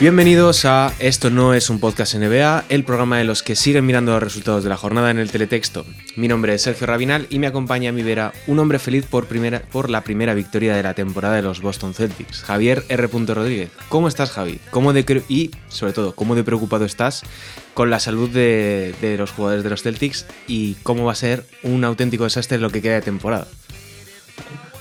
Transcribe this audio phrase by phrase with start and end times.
[0.00, 4.12] Bienvenidos a Esto no es un podcast NBA, el programa de los que siguen mirando
[4.12, 5.84] los resultados de la jornada en el teletexto.
[6.14, 9.26] Mi nombre es Sergio Rabinal y me acompaña a mi vera un hombre feliz por,
[9.26, 13.08] primera, por la primera victoria de la temporada de los Boston Celtics, Javier R.
[13.08, 13.70] Rodríguez.
[13.88, 14.60] ¿Cómo estás, Javi?
[14.70, 17.24] ¿Cómo de y, sobre todo, cómo de preocupado estás
[17.74, 21.44] con la salud de, de los jugadores de los Celtics y cómo va a ser
[21.64, 23.48] un auténtico desastre lo que queda de temporada?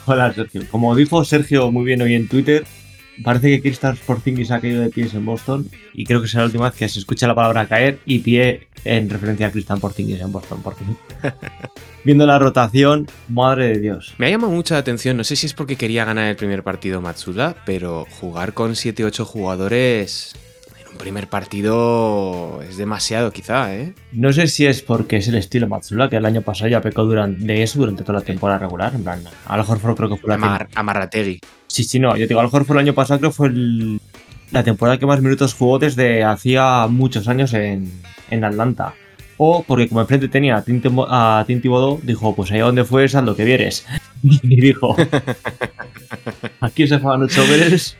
[0.05, 0.61] Hola, Sergio.
[0.69, 2.65] Como dijo Sergio muy bien hoy en Twitter,
[3.23, 6.47] Parece que Kristaps Porzingis ha caído de pies en Boston y creo que será la
[6.47, 10.21] última vez que se escucha la palabra caer y pie en referencia a Kristaps Porzingis
[10.21, 10.61] en Boston.
[10.63, 10.83] Porque
[12.03, 14.13] viendo la rotación, madre de Dios.
[14.17, 17.01] Me ha llamado mucha atención, no sé si es porque quería ganar el primer partido
[17.01, 20.35] Matsuda, pero jugar con 7-8 jugadores
[20.79, 23.93] en un primer partido es demasiado quizá, ¿eh?
[24.11, 27.03] No sé si es porque es el estilo Matsula, que el año pasado ya pecó
[27.03, 28.93] durante, de eso durante toda la temporada regular.
[28.95, 31.41] En plan, a lo mejor creo que fue la Amar, Amarrategui.
[31.77, 32.17] Sí, sí, no.
[32.17, 33.51] Yo digo, a lo mejor fue el año pasado, creo que fue
[34.49, 37.91] la temporada que más minutos jugó desde hacía muchos años en,
[38.43, 38.95] Atlanta.
[39.37, 40.63] O porque como enfrente tenía a
[41.45, 43.85] Tinti Bodo, dijo, pues ahí donde fue, haz lo que vieres.
[44.23, 44.95] y dijo,
[46.61, 47.95] aquí se juegan 8 veres.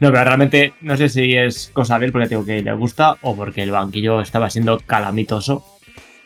[0.00, 3.18] No, pero realmente no sé si es cosa de él porque tengo que le gusta
[3.20, 5.66] o porque el banquillo estaba siendo calamitoso.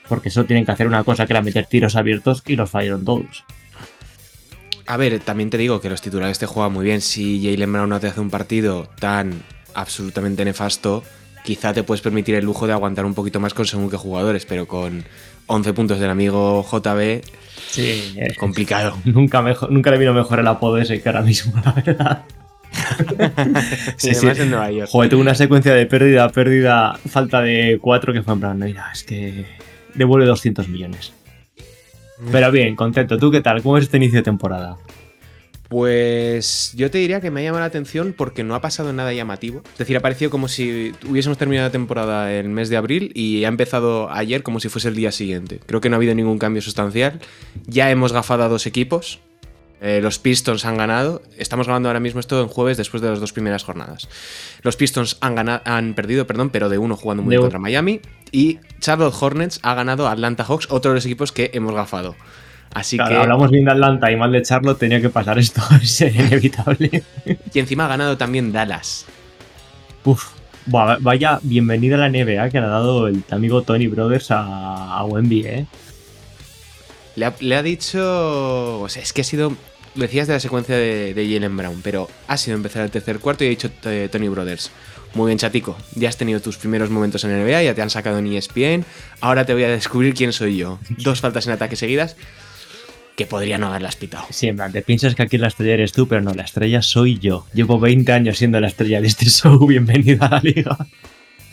[0.09, 3.05] Porque eso tienen que hacer una cosa que era meter tiros abiertos y los fallaron
[3.05, 3.45] todos.
[4.93, 7.01] A ver, también te digo que los titulares te juegan muy bien.
[7.01, 9.33] Si Jalen Brown no te hace un partido tan
[9.73, 11.03] absolutamente nefasto,
[11.43, 14.45] quizá te puedes permitir el lujo de aguantar un poquito más con según qué jugadores,
[14.45, 15.03] pero con
[15.47, 17.23] 11 puntos del amigo JB,
[17.71, 18.99] sí, es complicado.
[19.07, 22.25] Nunca, mejor, nunca le vino mejor el apodo ese que ahora mismo, la verdad.
[23.97, 24.27] sí, sí.
[24.27, 24.91] En Nueva York.
[24.91, 28.91] Joder, tuve una secuencia de pérdida, pérdida, falta de 4 que fue en plan, mira,
[28.93, 29.47] es que
[29.95, 31.15] devuelve 200 millones.
[32.31, 33.19] Pero bien, contento.
[33.19, 33.63] ¿Tú qué tal?
[33.63, 34.79] ¿Cómo es este inicio de temporada?
[35.73, 39.15] Pues yo te diría que me ha llamado la atención porque no ha pasado nada
[39.15, 39.63] llamativo.
[39.73, 43.45] Es decir, ha parecido como si hubiésemos terminado la temporada el mes de abril y
[43.45, 45.61] ha empezado ayer como si fuese el día siguiente.
[45.65, 47.21] Creo que no ha habido ningún cambio sustancial.
[47.67, 49.21] Ya hemos gafado a dos equipos.
[49.85, 51.23] Eh, los Pistons han ganado.
[51.37, 54.09] Estamos grabando ahora mismo esto en jueves después de las dos primeras jornadas.
[54.63, 58.01] Los Pistons han, ganado, han perdido, perdón, pero de uno jugando muy bien contra Miami.
[58.31, 62.15] Y Charlotte Hornets ha ganado a Atlanta Hawks, otro de los equipos que hemos gafado.
[62.73, 63.03] Así que.
[63.03, 67.03] Hablamos bien de Atlanta y mal de Charlotte, tenía que pasar esto, es inevitable.
[67.53, 69.07] y encima ha ganado también Dallas.
[70.05, 70.29] Uf,
[70.67, 75.05] vaya bienvenida a la NBA que le ha dado el amigo Tony Brothers a, a
[75.05, 75.67] Wemby, ¿eh?
[77.17, 78.81] Le ha, le ha, dicho.
[78.81, 79.55] O sea, es que ha sido
[79.95, 83.49] decías de la secuencia de, Jalen Brown, pero ha sido empezar el tercer cuarto y
[83.49, 84.71] ha dicho eh, Tony Brothers.
[85.15, 85.77] Muy bien, chatico.
[85.95, 88.85] Ya has tenido tus primeros momentos en NBA, ya te han sacado en ESPN.
[89.21, 90.79] Ahora te voy a descubrir quién soy yo.
[90.99, 92.17] Dos faltas en ataque seguidas
[93.17, 94.25] que podría no haberlas pitado.
[94.31, 97.19] Sí, en te piensas que aquí la estrella eres tú, pero no, la estrella soy
[97.19, 97.47] yo.
[97.53, 99.67] Llevo 20 años siendo la estrella de este show.
[99.67, 100.79] Bienvenida a la liga.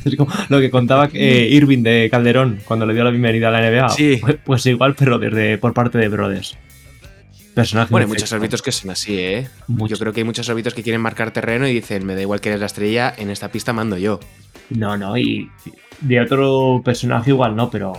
[0.06, 3.52] Es como lo que contaba eh, Irving de Calderón cuando le dio la bienvenida a
[3.52, 3.90] la NBA.
[3.90, 4.18] Sí.
[4.22, 6.58] Pues, pues igual, pero desde, por parte de Brothers.
[7.56, 9.50] Bueno, hay muchos árbitros que son así, ¿eh?
[9.68, 12.40] Yo creo que hay muchos árbitros que quieren marcar terreno y dicen, me da igual
[12.40, 14.20] que eres la estrella, en esta pista mando yo.
[14.70, 15.50] No, no, y
[16.02, 17.94] de otro personaje igual no, pero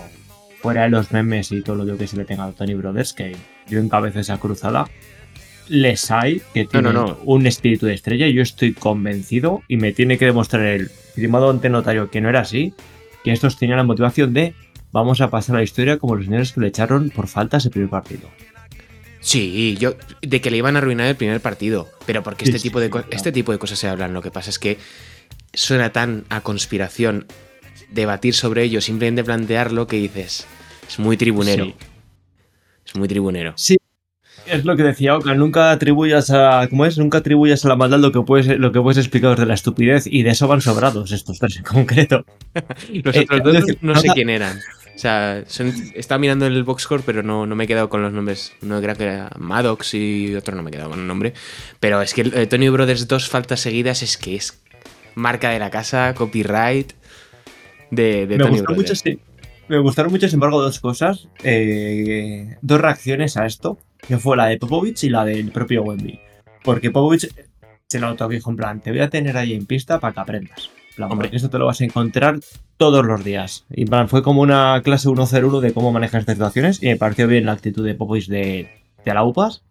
[0.61, 3.37] fuera de los memes y todo lo que se le tenga a Tony Brothers, que
[3.69, 4.87] yo encabece esa cruzada,
[5.69, 10.25] les hay que tienen un espíritu de estrella yo estoy convencido y me tiene que
[10.25, 12.75] demostrar el firmado ante notario que no era así,
[13.23, 14.55] que estos tenían la motivación de
[14.93, 17.71] vamos a pasar a la historia como los señores que le echaron por faltas el
[17.71, 18.29] primer partido.
[19.21, 22.81] Sí, yo de que le iban a arruinar el primer partido, pero porque este, tipo
[22.81, 24.15] de, este tipo de cosas se hablan.
[24.15, 24.79] Lo que pasa es que
[25.53, 27.27] suena tan a conspiración
[27.91, 30.47] debatir sobre ello, simplemente plantearlo que dices,
[30.89, 31.73] es muy tribunero.
[32.87, 33.53] Es muy tribunero.
[33.57, 33.77] Sí,
[34.47, 36.67] es lo que decía Oka, nunca atribuyas a.
[36.69, 36.99] ¿Cómo es?
[36.99, 40.07] Nunca atribuyas a la maldad lo que puedes, lo que puedes explicar de la estupidez.
[40.07, 42.25] Y de eso van sobrados estos tres en concreto.
[43.05, 44.59] Los otros dos no sé quién eran.
[45.01, 45.43] O sea,
[45.95, 48.53] estaba mirando el boxcore, pero no, no me he quedado con los nombres.
[48.61, 51.33] No creo que era Maddox y otro no me he quedado con el nombre.
[51.81, 54.63] Pero es que el, Tony Brothers dos faltas seguidas es que es
[55.15, 56.93] marca de la casa, copyright
[57.91, 59.03] de, de Tony Brothers.
[59.07, 59.21] Mucho,
[59.69, 61.29] Me gustaron mucho, sin embargo, dos cosas.
[61.45, 66.21] Eh, dos reacciones a esto, que fue la de Popovich y la del propio Wemby.
[66.63, 67.27] Porque Popovich
[67.89, 70.69] se lo dijo en plan, te voy a tener ahí en pista para que aprendas.
[70.99, 72.39] Hombre, esto te lo vas a encontrar
[72.81, 73.67] todos los días.
[73.71, 77.45] Y fue como una clase 101 de cómo manejar estas situaciones y me pareció bien
[77.45, 78.71] la actitud de Popovic de,
[79.05, 79.63] de Alaupas.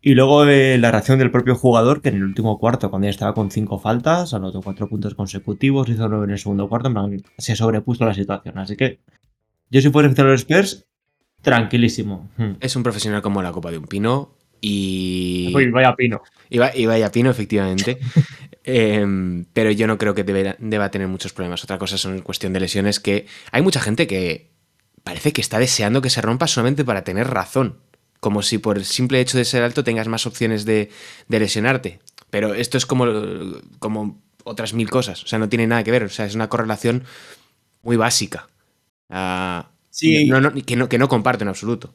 [0.00, 3.10] Y luego eh, la reacción del propio jugador, que en el último cuarto, cuando ya
[3.10, 6.90] estaba con cinco faltas, anotó cuatro puntos consecutivos, hizo nueve en el segundo cuarto,
[7.36, 8.56] se sobrepuso la situación.
[8.56, 9.00] Así que
[9.68, 10.86] yo si fuera de los Spurs,
[11.42, 12.30] tranquilísimo.
[12.38, 12.52] Hmm.
[12.60, 14.30] Es un profesional como la copa de un pino
[14.62, 15.52] y...
[15.54, 16.22] Uy, vaya pino.
[16.48, 17.98] Y, vaya pino, efectivamente.
[18.70, 21.64] Em, pero yo no creo que debe- deba tener muchos problemas.
[21.64, 24.50] Otra cosa son cuestión de lesiones que hay mucha gente que
[25.04, 27.78] parece que está deseando que se rompa solamente para tener razón.
[28.20, 30.90] Como si por el simple hecho de ser alto tengas más opciones de,
[31.28, 32.00] de lesionarte.
[32.30, 33.06] Pero esto es como,
[33.78, 35.22] como otras mil cosas.
[35.24, 36.02] O sea, no tiene nada que ver.
[36.04, 37.04] O sea, es una correlación
[37.82, 38.48] muy básica.
[39.10, 40.26] Ah, Sí.
[40.28, 41.92] no, no, que, no, que no comparto en absoluto.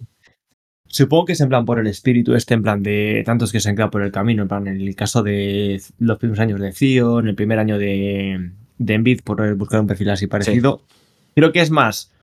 [0.93, 3.67] Supongo que es en plan por el espíritu este, en plan de tantos que se
[3.67, 6.71] han quedado por el camino, en plan en el caso de los primeros años de
[6.71, 10.83] Cio, en el primer año de, de Envid por buscar un perfil así parecido.
[11.33, 12.13] Creo que es más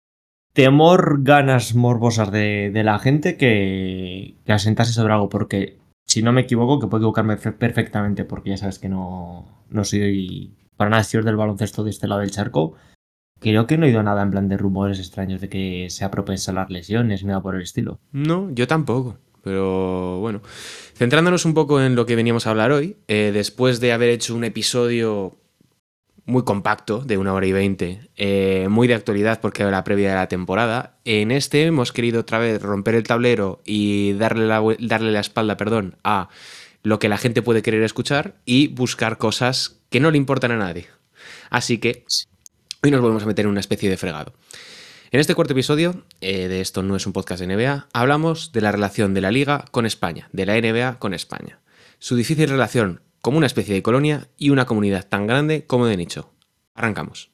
[0.53, 6.33] temor, ganas morbosas de, de la gente que, que asentarse sobre algo, porque si no
[6.33, 10.91] me equivoco, que puedo equivocarme fe- perfectamente, porque ya sabes que no, no soy para
[10.91, 12.75] nada señor del baloncesto de este lado del charco.
[13.41, 16.51] Creo que no he oído nada en plan de rumores extraños de que sea propensa
[16.53, 17.99] a las lesiones ni nada por el estilo.
[18.13, 19.19] No, yo tampoco.
[19.43, 20.43] Pero bueno,
[20.95, 24.35] centrándonos un poco en lo que veníamos a hablar hoy, eh, después de haber hecho
[24.35, 25.39] un episodio
[26.27, 30.11] muy compacto, de una hora y veinte, eh, muy de actualidad porque era la previa
[30.11, 34.63] de la temporada, en este hemos querido otra vez romper el tablero y darle la,
[34.79, 36.29] darle la espalda perdón, a
[36.83, 40.57] lo que la gente puede querer escuchar y buscar cosas que no le importan a
[40.57, 40.87] nadie.
[41.49, 42.05] Así que
[42.83, 44.33] hoy nos volvemos a meter en una especie de fregado.
[45.11, 48.61] En este cuarto episodio, eh, de esto no es un podcast de NBA, hablamos de
[48.61, 51.59] la relación de la Liga con España, de la NBA con España.
[51.99, 55.97] Su difícil relación como una especie de colonia y una comunidad tan grande como de
[55.97, 56.31] nicho.
[56.75, 57.31] Arrancamos.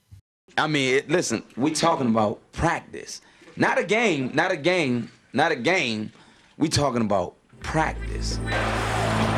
[0.58, 3.20] I mean, listen, we talking about practice,
[3.56, 6.10] not a game, not a game, not a game.
[6.56, 8.40] We talking about practice.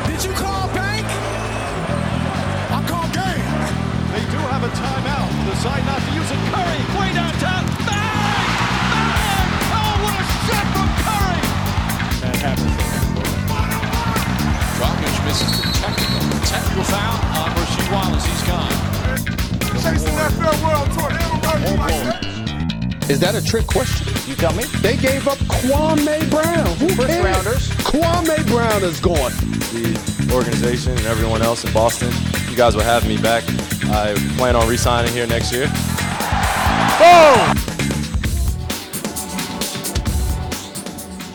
[0.07, 1.38] Did you call bank?
[4.59, 5.29] Have a timeout.
[5.51, 6.37] Decide not to use it.
[6.51, 7.63] Curry, way downtown.
[7.87, 8.49] Bang!
[8.91, 9.49] Bang!
[9.71, 11.41] Oh, what a shot from Curry!
[12.19, 12.75] That happens.
[14.75, 16.19] Dragic misses the technical.
[16.43, 18.25] Technical foul on Rasheed Wallace.
[18.25, 18.75] He's gone.
[19.81, 21.09] Chasing that farewell tour.
[21.09, 22.38] They ever
[23.09, 24.07] Is that a trick question?
[24.29, 24.63] You tell me.
[24.81, 26.67] They gave up Kwame Brown.
[26.77, 27.25] Who First cares?
[27.25, 27.69] rounders.
[27.89, 29.31] Kwame Brown is gone.
[29.73, 32.11] the organization and everyone else in Boston.
[32.51, 33.43] You guys will have me back.
[33.89, 35.65] I plan on re-signing here next year.
[36.99, 37.55] Boom!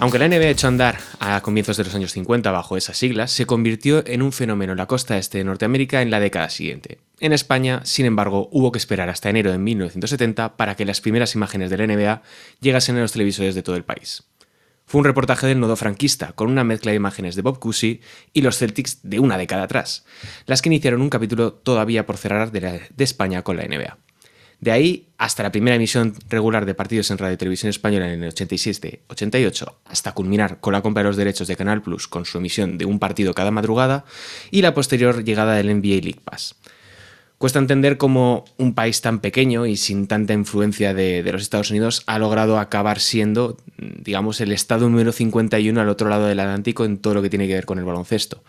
[0.00, 3.30] Aunque la NBA echó a andar a comienzos de los años 50 bajo esas siglas,
[3.30, 6.98] se convirtió en un fenómeno en la costa este de Norteamérica en la década siguiente.
[7.18, 11.34] En España, sin embargo, hubo que esperar hasta enero de 1970 para que las primeras
[11.34, 12.22] imágenes de la NBA
[12.60, 14.24] llegasen a los televisores de todo el país.
[14.84, 18.02] Fue un reportaje del nodo franquista, con una mezcla de imágenes de Bob Cousy
[18.34, 20.04] y los Celtics de una década atrás,
[20.44, 23.96] las que iniciaron un capítulo todavía por cerrar de España con la NBA.
[24.60, 28.34] De ahí hasta la primera emisión regular de partidos en Radio Televisión Española en el
[28.34, 32.78] 87-88, hasta culminar con la compra de los derechos de Canal Plus con su emisión
[32.78, 34.04] de un partido cada madrugada
[34.50, 36.56] y la posterior llegada del NBA League Pass.
[37.38, 41.70] Cuesta entender cómo un país tan pequeño y sin tanta influencia de, de los Estados
[41.70, 46.84] Unidos ha logrado acabar siendo, digamos, el estado número 51 al otro lado del Atlántico
[46.84, 48.42] en todo lo que tiene que ver con el baloncesto.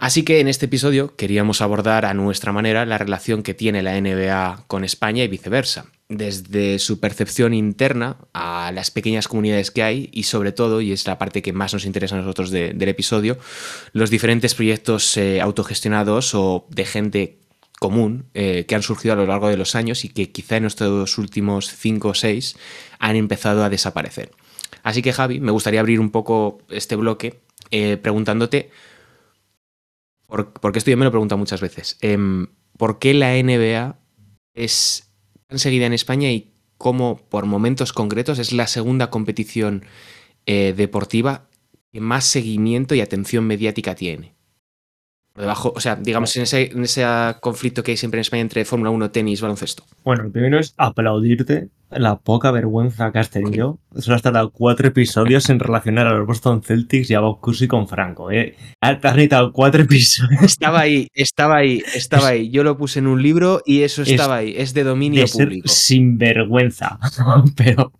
[0.00, 4.00] Así que en este episodio queríamos abordar a nuestra manera la relación que tiene la
[4.00, 10.08] NBA con España y viceversa, desde su percepción interna a las pequeñas comunidades que hay
[10.10, 12.88] y sobre todo, y es la parte que más nos interesa a nosotros de- del
[12.88, 13.36] episodio,
[13.92, 17.36] los diferentes proyectos eh, autogestionados o de gente
[17.78, 20.64] común eh, que han surgido a lo largo de los años y que quizá en
[20.64, 22.56] estos últimos 5 o 6
[23.00, 24.30] han empezado a desaparecer.
[24.82, 27.38] Así que Javi, me gustaría abrir un poco este bloque
[27.70, 28.70] eh, preguntándote
[30.30, 31.98] por- porque esto yo me lo he preguntado muchas veces.
[32.00, 32.46] em,
[32.78, 33.98] ¿Por qué la NBA
[34.54, 35.12] es
[35.48, 39.84] tan seguida en España y cómo por momentos concretos es la segunda competición
[40.46, 41.48] eh, deportiva
[41.92, 44.34] que más seguimiento y atención mediática tiene?
[45.40, 47.04] Debajo, o sea, digamos, en ese, en ese
[47.40, 49.84] conflicto que hay siempre en España entre Fórmula 1, tenis, baloncesto.
[50.04, 53.80] Bueno, el primero es aplaudirte la poca vergüenza que has tenido.
[53.96, 57.66] Solo has tardado cuatro episodios en relacionar a los Boston Celtics y a Bob Cousy
[57.66, 58.30] con Franco.
[58.30, 58.54] ¿eh?
[58.80, 62.50] Has necesitado cuatro episodios Estaba ahí, estaba ahí, estaba ahí.
[62.50, 64.54] Yo lo puse en un libro y eso Es estaba ahí.
[64.56, 65.68] Es de dominio de ser público.
[65.68, 66.98] sin vergüenza.
[67.56, 67.92] Pero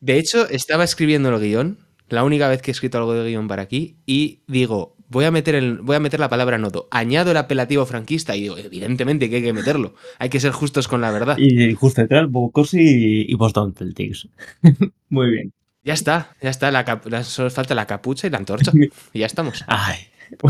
[0.00, 3.46] De hecho, estaba escribiendo el guion, la única vez que he escrito algo de guion
[3.46, 6.88] para aquí, y digo, voy a meter, el, voy a meter la palabra nodo.
[6.90, 9.94] Añado el apelativo franquista y digo, evidentemente que hay que meterlo.
[10.18, 11.36] Hay que ser justos con la verdad.
[11.38, 14.28] y justo detrás Bob Cousy y Boston Celtics.
[15.10, 15.52] Muy bien.
[15.82, 16.70] Ya está, ya está.
[16.70, 18.72] La solo falta la capucha y la antorcha.
[19.12, 19.64] Y ya estamos.
[19.66, 19.98] Ay.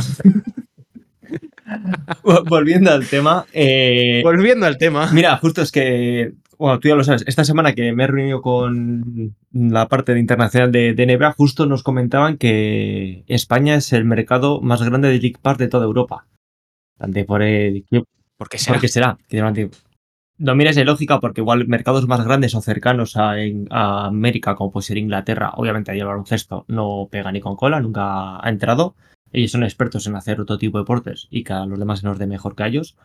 [2.48, 5.10] Volviendo al tema, eh, Volviendo al tema.
[5.12, 8.42] Mira, justo es que, bueno, tú ya lo sabes, esta semana que me he reunido
[8.42, 14.04] con la parte de internacional de, de NBA, justo nos comentaban que España es el
[14.04, 16.26] mercado más grande de League Pass de toda Europa.
[17.24, 18.04] Por el, ¿qué-
[18.36, 18.74] ¿Por qué será?
[18.74, 19.18] ¿Por qué será?
[19.28, 19.70] Que
[20.38, 24.54] No mires de lógica porque igual mercados más grandes o cercanos a, en- a América,
[24.54, 28.48] como puede ser Inglaterra, obviamente ahí el baloncesto no pega ni con cola, nunca ha
[28.48, 28.94] entrado.
[29.32, 32.06] Ellos son expertos en hacer otro tipo de deportes y que a los demás se
[32.06, 32.96] nos dé mejor que a ellos.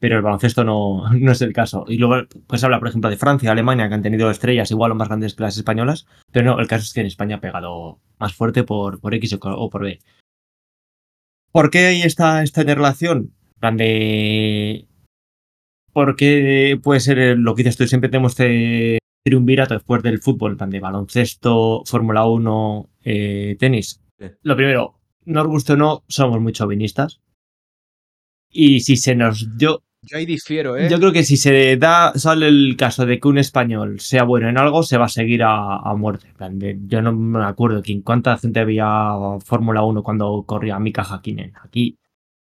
[0.00, 1.84] Pero el baloncesto no, no es el caso.
[1.86, 4.94] Y luego, pues habla, por ejemplo, de Francia, Alemania, que han tenido estrellas igual o
[4.96, 6.06] más grandes que las españolas.
[6.32, 9.38] Pero no, el caso es que en España ha pegado más fuerte por, por X
[9.40, 10.00] o por B.
[11.52, 13.34] ¿Por qué hay esta, esta relación?
[13.54, 14.88] En plan de
[15.92, 20.70] porque puede ser lo que dices tú, siempre tenemos este triunvirato después del fútbol, plan
[20.70, 24.00] de baloncesto, Fórmula 1, eh, tenis.
[24.18, 24.26] Sí.
[24.42, 27.20] Lo primero, nos guste o no, somos muy chauvinistas.
[28.50, 29.48] Y si se nos.
[29.58, 30.88] Yo, Yo ahí difiero, ¿eh?
[30.90, 34.48] yo creo que si se da, sale el caso de que un español sea bueno
[34.48, 36.28] en algo, se va a seguir a, a muerte.
[36.86, 38.88] Yo no me acuerdo quién, cuánta gente veía
[39.44, 41.52] Fórmula 1 cuando corría Mika Hakkinen.
[41.62, 41.96] Aquí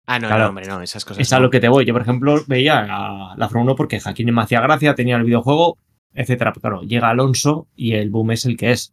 [0.06, 0.44] Ah, no, Claro.
[0.44, 1.20] no, hombre, no, esas cosas.
[1.20, 1.84] es a lo que te voy.
[1.84, 5.24] Yo, por ejemplo, veía la, la Fórmula 1 porque Hakkinen me hacía gracia, tenía el
[5.24, 5.76] videojuego,
[6.14, 6.52] etcétera.
[6.52, 8.92] Pero claro, llega Alonso y el boom es el que es.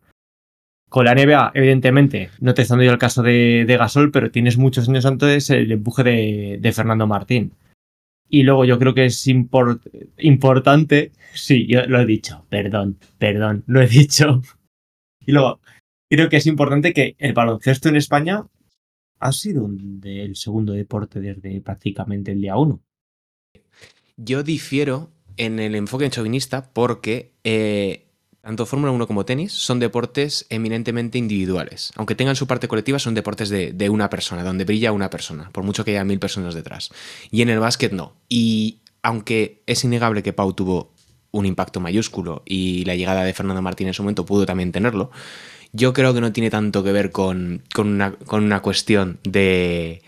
[0.89, 4.57] Con la NBA, evidentemente, no te dando yo el caso de, de Gasol, pero tienes
[4.57, 7.53] muchos años antes el empuje de, de Fernando Martín.
[8.29, 9.81] Y luego yo creo que es impor-
[10.17, 11.11] importante.
[11.33, 14.41] Sí, yo lo he dicho, perdón, perdón, lo he dicho.
[15.25, 15.59] Y luego,
[16.09, 18.45] creo que es importante que el baloncesto en España
[19.19, 19.69] ha sido
[20.03, 22.81] el segundo deporte desde prácticamente el día uno.
[24.17, 28.06] Yo difiero en el enfoque chauvinista porque eh,
[28.47, 31.91] tanto Fórmula 1 como tenis son deportes eminentemente individuales.
[31.97, 35.65] Aunque tengan su parte colectiva, son deportes de, una persona, donde brilla una persona, por
[35.65, 36.89] mucho que haya mil personas detrás.
[37.29, 38.13] Y en el básquet no.
[38.29, 40.93] Y aunque es innegable que Pau tuvo
[41.31, 45.11] un impacto mayúsculo y la llegada de Fernando Martín en su momento pudo también tenerlo,
[45.73, 50.01] yo creo que no tiene tanto que ver con, una, cuestión de,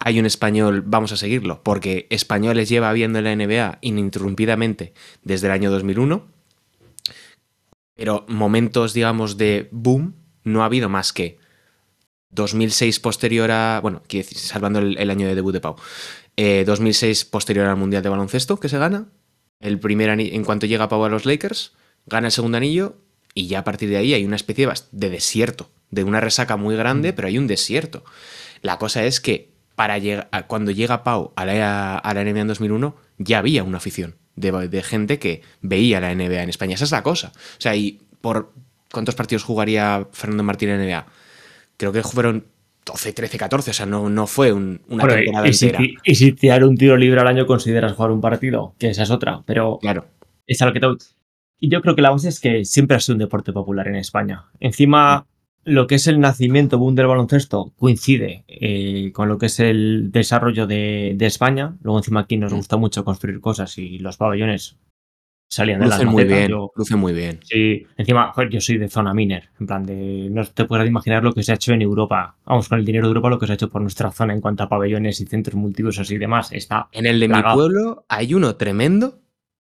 [0.00, 5.52] hay un español, vamos a seguirlo, porque españoles lleva viendo la NBA ininterrumpidamente desde el
[5.52, 6.34] año 2001,
[7.94, 11.38] pero momentos, digamos, de boom no ha habido más que
[12.30, 15.76] 2006 posterior a, bueno, quiero decir, salvando el, el año de debut de Pau,
[16.36, 19.06] eh, 2006 posterior al Mundial de Baloncesto que se gana,
[19.60, 21.72] el primer ani- en cuanto llega Pau a los Lakers,
[22.06, 22.96] gana el segundo anillo
[23.34, 26.76] y ya a partir de ahí hay una especie de, desierto, de una resaca muy
[26.76, 28.04] grande, pero hay un desierto.
[28.62, 32.48] La cosa es que para llegar, cuando llega Pau a la, a la NBA en
[32.48, 36.74] 2001, ya había una afición de, de gente que veía la NBA en España.
[36.74, 37.32] Esa es la cosa.
[37.34, 38.52] O sea, y por
[38.92, 41.06] cuántos partidos jugaría Fernando Martín en la NBA?
[41.76, 42.44] Creo que fueron
[42.86, 43.70] 12, 13, 14.
[43.70, 45.84] O sea, no, no fue un- una Bueno, temporada y, si, entera.
[45.84, 49.02] ti- y si tirar un tiro libre al año consideras jugar un partido, que esa
[49.04, 50.06] es otra, pero Claro.
[50.46, 50.86] es a lo que te...
[51.60, 53.94] Y yo creo que la base es que siempre ha sido un deporte popular en
[53.96, 54.44] España.
[54.60, 55.26] Encima,
[55.64, 60.10] lo que es el nacimiento boom del baloncesto coincide eh, con lo que es el
[60.12, 61.76] desarrollo de, de España.
[61.82, 62.56] Luego encima aquí nos Mm.
[62.56, 64.76] gusta mucho construir cosas y los pabellones
[65.48, 66.48] salían de las Lucen muy bien.
[66.50, 67.38] Yo- Lucen muy bien.
[67.44, 71.22] Sí, encima, joder, yo soy de zona miner, en plan de, no te puedes imaginar
[71.22, 73.46] lo que se ha hecho en Europa, vamos, con el dinero de Europa, lo que
[73.46, 76.50] se ha hecho por nuestra zona en cuanto a pabellones y centros multiusos y demás,
[76.52, 79.20] está, En el de mi pueblo hay uno tremendo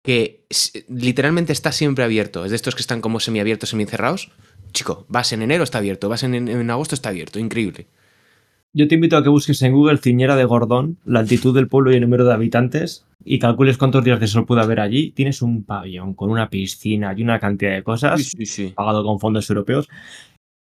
[0.05, 0.45] que
[0.89, 2.45] literalmente está siempre abierto.
[2.45, 4.31] Es de estos que están como semiabiertos, semicerrados.
[4.75, 6.09] Chico, vas en enero, está abierto.
[6.11, 7.39] Vas en, en agosto, está abierto.
[7.39, 7.87] Increíble.
[8.77, 11.93] Yo te invito a que busques en Google Ciñera de Gordón, la altitud del pueblo
[11.93, 15.13] y el número de habitantes, y calcules cuántos días de sol puede haber allí.
[15.13, 18.73] Tienes un pabellón con una piscina y una cantidad de cosas, sí, sí.
[18.75, 19.89] pagado con fondos europeos.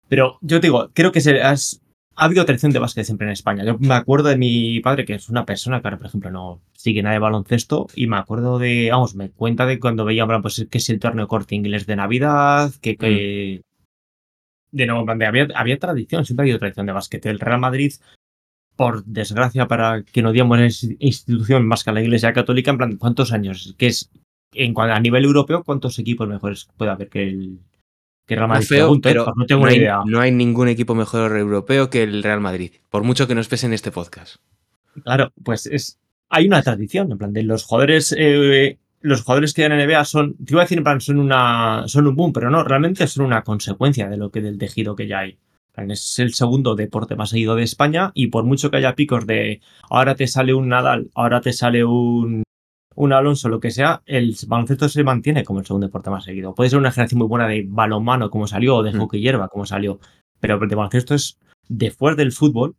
[0.10, 1.80] Pero yo te digo, creo que se, has-
[2.18, 3.64] ha habido tradición de básquet siempre en España.
[3.64, 6.60] Yo me acuerdo de mi padre, que es una persona que ahora, por ejemplo, no
[6.74, 10.42] sigue nada de baloncesto, y me acuerdo de, vamos, me cuenta de cuando veía, bueno,
[10.42, 13.62] pues que es el torneo corte inglés de Navidad, que, que
[14.72, 17.26] de nuevo, había, había tradición, siempre ha habido tradición de básquet.
[17.26, 17.94] El Real Madrid,
[18.76, 22.78] por desgracia, para que no odiamos esa institución más que a la Iglesia Católica, en
[22.78, 23.76] plan, ¿cuántos años?
[23.78, 24.10] Que es,
[24.54, 27.60] en a nivel europeo, ¿cuántos equipos mejores puede haber que el,
[28.26, 28.68] que el Real No Madrid?
[28.68, 29.14] feo, Pregunto, ¿eh?
[29.14, 30.02] pero Pues no tengo no una hay, idea.
[30.06, 32.72] no hay ningún equipo mejor europeo que el Real Madrid.
[32.90, 34.38] Por mucho que nos pese en este podcast.
[35.04, 36.00] Claro, pues es.
[36.30, 38.14] Hay una tradición, en plan, de los jugadores.
[38.18, 40.36] eh, los jugadores que dan en NBA son.
[40.38, 41.84] Te iba a decir, en plan, son una.
[41.88, 45.08] son un boom, pero no, realmente son una consecuencia de lo que del tejido que
[45.08, 45.38] ya hay.
[45.78, 48.12] Es el segundo deporte más seguido de España.
[48.14, 51.84] Y por mucho que haya picos de ahora te sale un Nadal, ahora te sale
[51.86, 52.44] un.
[52.96, 56.54] un Alonso, lo que sea, el baloncesto se mantiene como el segundo deporte más seguido.
[56.54, 59.00] Puede ser una generación muy buena de balonmano, como salió, o de Mm.
[59.00, 60.00] hockey hierba, como salió.
[60.42, 61.40] Pero el baloncesto es
[61.70, 62.76] después del fútbol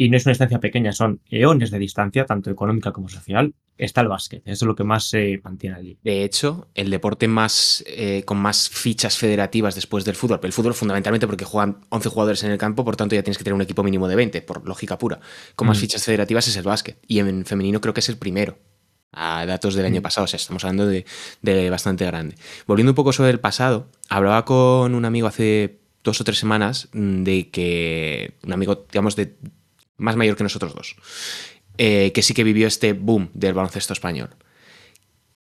[0.00, 4.00] y no es una distancia pequeña, son eones de distancia, tanto económica como social, está
[4.00, 4.42] el básquet.
[4.46, 5.98] Eso es lo que más se mantiene allí.
[6.04, 10.38] De hecho, el deporte más eh, con más fichas federativas después del fútbol.
[10.42, 13.44] El fútbol fundamentalmente porque juegan 11 jugadores en el campo, por tanto ya tienes que
[13.44, 15.18] tener un equipo mínimo de 20, por lógica pura.
[15.56, 15.80] Con más Mm.
[15.80, 16.98] fichas federativas es el básquet.
[17.08, 18.56] Y en femenino creo que es el primero.
[19.10, 20.02] A datos del año Mm.
[20.04, 21.06] pasado, o sea, estamos hablando de,
[21.42, 22.36] de bastante grande.
[22.66, 26.88] Volviendo un poco sobre el pasado, hablaba con un amigo hace dos o tres semanas
[26.92, 29.34] mm, de que un amigo, digamos, de
[29.98, 30.96] más mayor que nosotros dos,
[31.76, 34.30] eh, que sí que vivió este boom del baloncesto español.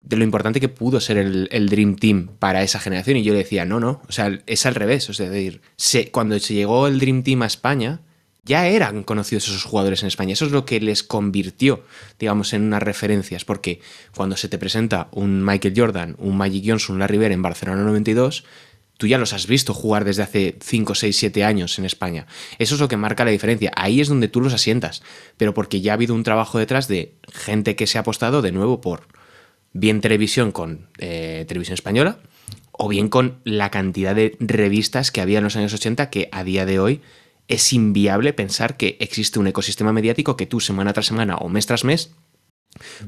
[0.01, 3.17] De lo importante que pudo ser el, Dream Team para esa generación.
[3.17, 5.09] Y yo le decía, no, no, o sea, es al revés.
[5.09, 5.61] Es decir,
[6.11, 8.01] cuando se llegó el Dream Team a España,
[8.43, 10.33] ya eran conocidos esos jugadores en España.
[10.33, 11.83] Eso es lo que les convirtió,
[12.19, 13.43] digamos, en unas referencias.
[13.43, 13.81] Porque
[14.15, 17.81] cuando se te presenta un Michael Jordan, un Magic Johnson, un Larry Bird en Barcelona
[17.81, 18.45] 92,
[18.97, 22.27] tú ya los has visto jugar desde hace 5, 6, 7 años en España.
[22.59, 23.71] Eso es lo que marca la diferencia.
[23.75, 25.03] Ahí es donde tú los asientas.
[25.37, 28.51] Pero porque ya ha habido un trabajo detrás de gente que se ha apostado de
[28.51, 29.07] nuevo por
[29.73, 32.19] bien televisión con eh, televisión española
[32.71, 36.43] o bien con la cantidad de revistas que había en los años 80 que a
[36.43, 37.01] día de hoy
[37.47, 41.65] es inviable pensar que existe un ecosistema mediático que tú semana tras semana o mes
[41.65, 42.11] tras mes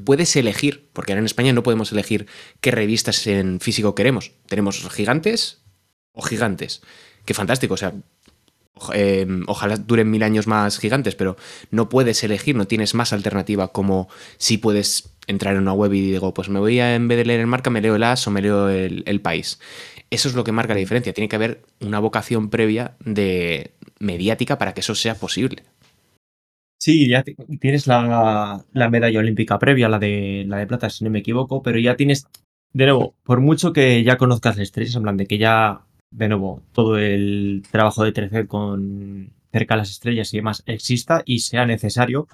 [0.04, 2.26] puedes elegir, porque ahora en España no podemos elegir
[2.60, 4.32] qué revistas en físico queremos.
[4.46, 5.62] Tenemos gigantes
[6.18, 6.82] o gigantes.
[7.24, 7.92] Qué fantástico, o sea,
[8.94, 11.36] eh, ojalá duren mil años más gigantes, pero
[11.70, 14.08] no puedes elegir, no tienes más alternativa como
[14.38, 17.24] si puedes entrar en una web y digo, pues me voy a, en vez de
[17.24, 19.58] leer el marca, me leo el as o me leo el, país.
[20.10, 21.12] Eso es lo que marca la diferencia.
[21.12, 25.64] Tiene que haber una vocación previa de mediática para que eso sea posible.
[26.78, 31.04] Sí, ya ti- tienes la, la medalla olímpica previa, la de, la de plata, si
[31.04, 32.26] no me equivoco, pero ya tienes,
[32.72, 36.28] de nuevo, por mucho que ya conozcas las estrellas, en plan de que ya, de
[36.28, 41.40] nuevo, todo el trabajo de Trecet con cerca a las estrellas y demás exista y
[41.40, 42.28] sea necesario,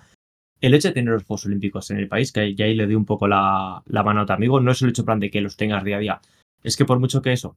[0.60, 2.94] el hecho de tener los Juegos Olímpicos en el país, que ya ahí le doy
[2.94, 5.40] un poco la, la mano a tu amigo, no es el hecho plan de que
[5.40, 6.20] los tengas día a día,
[6.62, 7.56] es que por mucho que eso,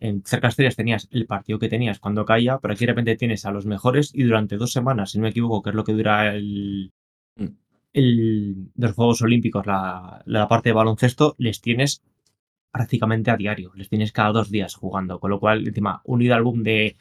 [0.00, 3.16] en cerca de estrellas tenías el partido que tenías cuando caía, pero aquí de repente
[3.16, 5.84] tienes a los mejores y durante dos semanas, si no me equivoco, que es lo
[5.84, 6.92] que dura el,
[7.38, 7.46] Mm.
[7.92, 12.02] el los Juegos Olímpicos, la, la parte de baloncesto, les tienes
[12.70, 16.42] prácticamente a diario, les tienes cada dos días jugando, con lo cual, encima, unido al
[16.42, 16.96] boom de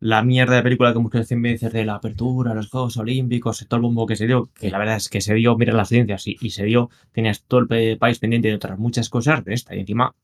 [0.00, 3.82] la mierda de película que muchas veces de la apertura, los Juegos Olímpicos, todo el
[3.82, 6.36] bombo que se dio, que la verdad es que se dio, mira las audiencias y,
[6.40, 9.80] y se dio, tenías todo el país pendiente de otras muchas cosas de esta, y
[9.80, 10.14] encima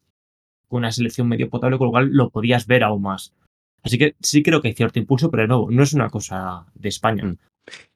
[0.69, 3.35] una selección medio potable, con lo cual lo podías ver aún más.
[3.83, 6.67] Así que sí creo que hay cierto impulso, pero de nuevo, no es una cosa
[6.75, 7.25] de España.
[7.25, 7.37] Mm.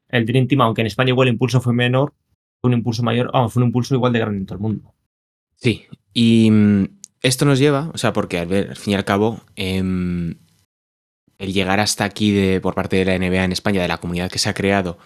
[0.08, 2.14] El Dream Team, aunque en España igual el impulso fue menor,
[2.60, 4.94] fue un impulso mayor, vamos, fue un impulso igual de grande en todo el mundo.
[5.60, 6.84] Sí, y mm,
[7.22, 10.36] esto nos lleva, o sea, porque al, ver, al fin y al cabo, em,
[11.38, 14.30] el llegar hasta aquí de, por parte de la NBA en España, de la comunidad
[14.30, 14.98] que se ha creado,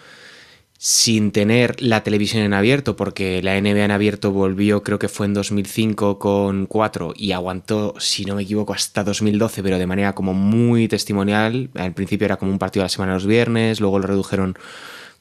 [0.77, 5.25] sin tener la televisión en abierto, porque la NBA en abierto volvió, creo que fue
[5.25, 10.13] en 2005 con 4 y aguantó, si no me equivoco, hasta 2012, pero de manera
[10.13, 11.69] como muy testimonial.
[11.75, 14.57] Al principio era como un partido a la semana los viernes, luego lo redujeron,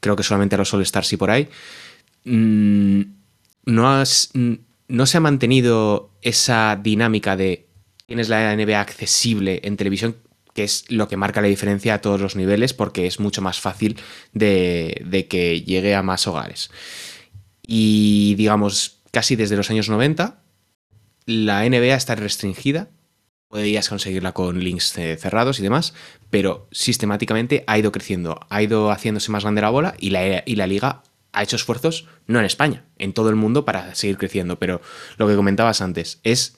[0.01, 1.49] creo que solamente a los All Stars y por ahí.
[2.25, 3.03] Mm,
[3.67, 4.55] no, has, mm,
[4.89, 7.69] no se ha mantenido esa dinámica de
[8.07, 10.17] tienes la NBA accesible en televisión,
[10.53, 13.61] que es lo que marca la diferencia a todos los niveles, porque es mucho más
[13.61, 13.99] fácil
[14.33, 16.71] de, que llegue a más hogares.
[17.67, 20.43] Y digamos, casi desde los años 90,
[21.27, 22.91] la NBA está restringida.
[23.49, 25.95] Podrías conseguirla con links eh, cerrados y demás,
[26.29, 30.57] pero sistemáticamente ha ido creciendo, ha ido haciéndose más grande la bola y la, y
[30.57, 31.03] la liga
[31.35, 34.59] ha hecho esfuerzos, no en España, en todo el mundo para seguir creciendo.
[34.59, 34.81] Pero
[35.19, 36.57] lo que comentabas antes es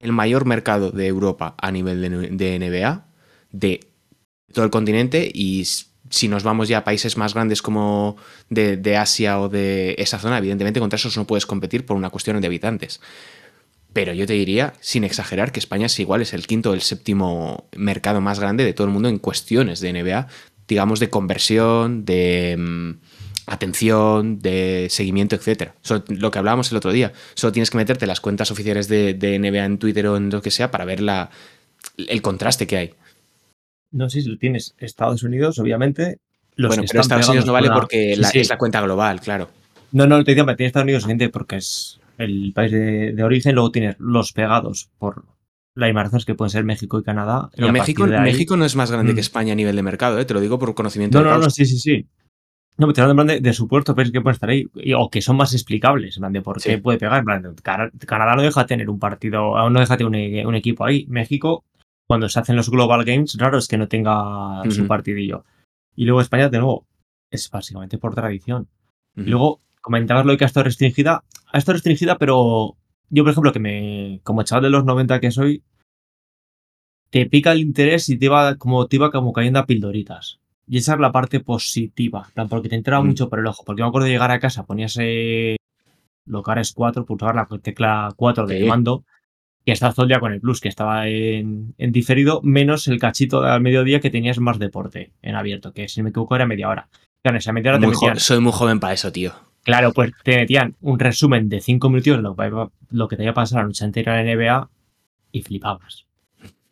[0.00, 2.00] el mayor mercado de Europa a nivel
[2.36, 3.06] de, NBA,
[3.52, 3.80] de
[4.52, 5.66] todo el continente y
[6.10, 8.16] si nos vamos ya a países más grandes como
[8.48, 12.10] de, de Asia o de esa zona, evidentemente contra esos no puedes competir por una
[12.10, 13.00] cuestión de habitantes.
[13.92, 16.82] Pero yo te diría, sin exagerar, que España es igual, es el quinto o el
[16.82, 20.28] séptimo mercado más grande de todo el mundo en cuestiones de NBA,
[20.68, 22.90] digamos, de conversión, de mm,
[23.48, 25.74] atención, de seguimiento, etcétera.
[26.08, 27.12] Lo que hablábamos el otro día.
[27.34, 30.42] Solo tienes que meterte las cuentas oficiales de, de NBA en Twitter o en lo
[30.42, 31.30] que sea para ver la,
[31.96, 32.94] el contraste que hay.
[33.90, 36.18] No sé si lo tienes Estados Unidos, obviamente.
[36.56, 38.38] Los bueno, pero Estados Unidos no vale porque Sí, la- sí.
[38.40, 39.48] es la cuenta global, claro.
[39.92, 43.54] No, no, te pero tienes Estados Unidos gente porque es el país de, de origen,
[43.54, 45.24] luego tienes los pegados por
[45.74, 47.48] las razones que pueden ser México y Canadá.
[47.54, 49.14] Pero México, ahí- no es más grande Mm.
[49.14, 50.24] que España a nivel de mercado, ¿eh?
[50.24, 51.54] te lo digo por conocimiento No, de no, no, causa.
[51.54, 52.06] sí, sí, sí.
[52.78, 54.92] No, pero te hablo en plan de, de supuestos países que pueden estar ahí, y-
[54.94, 56.80] o que son más explicables, en plan de por qué Sí.
[56.80, 57.18] puede pegar.
[57.18, 57.54] En plan,
[58.06, 61.04] Canadá no deja tener un partido, no deja tener un, e- un equipo ahí.
[61.08, 61.64] México,
[62.06, 65.44] cuando se hacen los Global Games, raro es que no tenga su partidillo.
[65.96, 66.86] Y luego España, de nuevo,
[67.30, 68.68] es básicamente por tradición.
[69.16, 71.24] Y luego comentabas lo de que ha estado restringida.
[71.52, 72.76] Ha estado restringida, pero
[73.10, 75.64] yo, por ejemplo, que me, como chaval de los 90 que soy,
[77.10, 80.38] te pica el interés y te iba como, te iba como cayendo a pildoritas.
[80.68, 83.06] Y esa es la parte positiva, en porque te entraba Mm.
[83.08, 83.64] mucho por el ojo.
[83.64, 85.56] Porque me acuerdo de llegar a casa, ponías eh,
[86.26, 88.68] lo que ahora es 4, pulsar la tecla 4 del Sí.
[88.68, 89.04] mando,
[89.64, 92.98] y estabas todo el día con el plus, que estaba en, en diferido, menos el
[92.98, 96.46] cachito al mediodía que tenías más deporte en abierto, que si no me equivoco era
[96.46, 96.88] media hora.
[97.22, 99.32] Claro, en esa media hora te Muy metían soy muy joven para eso, tío.
[99.64, 103.22] Claro, pues te metían un resumen de cinco minutos de lo, que- lo que te
[103.22, 104.70] había pasado la noche anterior a la NBA
[105.32, 106.06] y flipabas.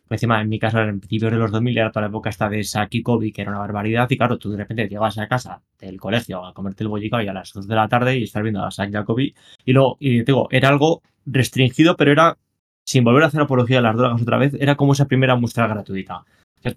[0.09, 2.63] Encima, en mi caso, en principios de los 2000 era toda la época esta de
[2.63, 4.09] Saki Kobe, que era una barbaridad.
[4.09, 7.27] Y claro, tú de repente llegabas a casa del colegio a comerte el bollicao y
[7.27, 9.33] a las 2 de la tarde y estar viendo a Saki Kobe.
[9.65, 12.37] Y luego, y digo, era algo restringido, pero era,
[12.85, 15.67] sin volver a hacer apología de las drogas otra vez, era como esa primera muestra
[15.67, 16.23] gratuita.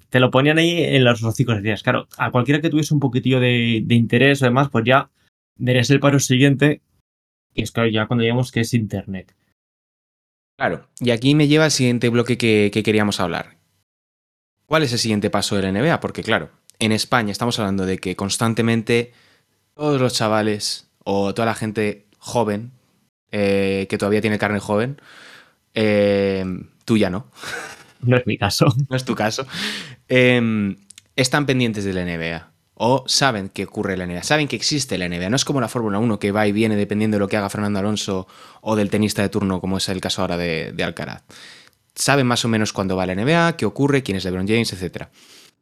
[0.08, 1.56] Te lo ponían ahí en los hocicos.
[1.56, 5.10] Decías, claro, a cualquiera que tuviese un poquitillo de, de interés o demás, pues ya
[5.56, 6.82] darías el paro siguiente,
[7.54, 9.34] que es que ya cuando llegamos que es internet.
[10.60, 13.56] Claro, y aquí me lleva al siguiente bloque que, que queríamos hablar.
[14.66, 16.00] ¿Cuál es el siguiente paso de la NBA?
[16.00, 19.14] Porque claro, en España estamos hablando de que constantemente
[19.74, 22.72] todos los chavales o toda la gente joven,
[23.32, 25.00] eh, que todavía tiene carne joven,
[25.72, 26.44] eh,
[26.84, 27.30] tú ya no,
[28.02, 28.66] No es mi caso.
[28.90, 29.46] no es tu caso,
[30.10, 30.76] eh,
[31.16, 32.49] están pendientes de la NBA.
[32.82, 35.28] O saben que ocurre la NBA, saben que existe la NBA.
[35.28, 37.50] No es como la Fórmula 1 que va y viene dependiendo de lo que haga
[37.50, 38.26] Fernando Alonso
[38.62, 41.22] o del tenista de turno, como es el caso ahora de, Alcaraz.
[41.94, 45.08] Saben más o menos cuándo va la NBA, qué ocurre, quién es LeBron James, etc.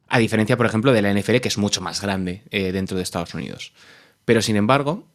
[0.07, 3.03] A diferencia, por ejemplo, de la NFL, que es mucho más grande eh, dentro de
[3.03, 3.73] Estados Unidos.
[4.23, 5.05] Pero sin embargo,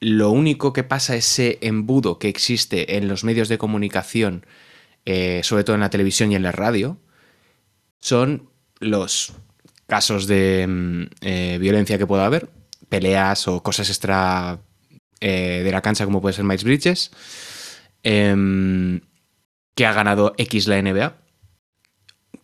[0.00, 4.44] lo único que pasa, ese embudo que existe en los medios de comunicación,
[5.06, 6.98] eh, sobre todo en la televisión y en la radio,
[8.00, 9.32] son los
[9.88, 12.48] casos de mm, eh, violencia que pueda haber,
[12.88, 14.60] peleas o cosas extra
[15.20, 17.10] eh, de la cancha, como puede ser Miles Bridges,
[18.04, 19.00] em,
[19.74, 21.16] que ha ganado X la NBA,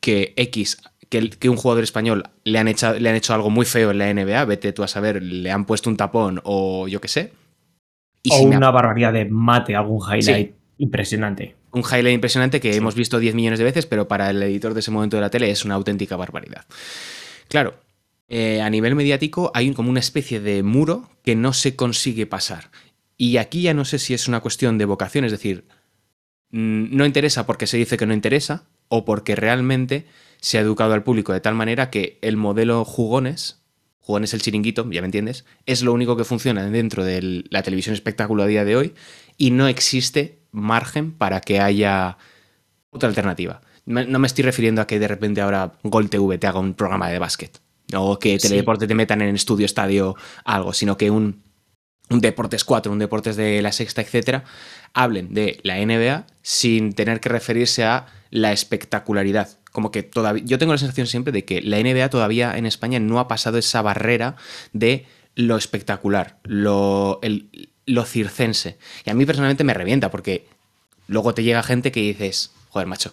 [0.01, 0.79] que X,
[1.09, 4.13] que, un jugador español le han, hecho, le han hecho algo muy feo en la
[4.13, 7.33] NBA, vete tú a saber, le han puesto un tapón o yo qué sé.
[8.23, 10.55] Y o si una barbaridad de mate, algún highlight Sí.
[10.79, 11.55] impresionante.
[11.73, 12.79] un highlight impresionante que Sí.
[12.79, 15.31] hemos visto 10 millones de veces, pero para el editor de ese momento de la
[15.31, 16.65] tele es una auténtica barbaridad.
[17.49, 17.75] Claro,
[18.29, 22.71] eh, a nivel mediático hay como una especie de muro que no se consigue pasar.
[23.17, 25.67] Y aquí ya no sé si es una cuestión de vocación, es decir,
[26.51, 30.07] mm, no interesa porque se dice que no interesa o porque realmente
[30.41, 33.63] se ha educado al público de tal manera que el modelo jugones,
[34.01, 37.95] jugones el chiringuito, ya me entiendes, es lo único que funciona dentro de la televisión
[37.95, 38.95] espectáculo a día de hoy
[39.39, 42.19] y no existe margen para que haya
[42.91, 43.63] otra alternativa.
[43.87, 47.09] No me estoy refiriendo a que de repente ahora Gol TV te haga un programa
[47.11, 47.61] de básquet
[47.95, 48.49] o que Sí.
[48.49, 51.43] Teledeporte te metan en estudio estadio algo, sino que un,
[52.09, 54.45] un Deportes 4, un Deportes de la Sexta, etcétera,
[54.95, 59.49] hablen de la NBA sin tener que referirse a la espectacularidad.
[59.71, 60.43] Como que todavía.
[60.47, 63.59] Yo tengo la sensación siempre de que la NBA todavía en España no ha pasado
[63.59, 64.37] esa barrera
[64.73, 68.79] de lo espectacular, lo, el- lo circense.
[69.05, 70.47] Y a mí personalmente me revienta porque
[71.09, 73.13] luego te llega gente que dices, joder, macho,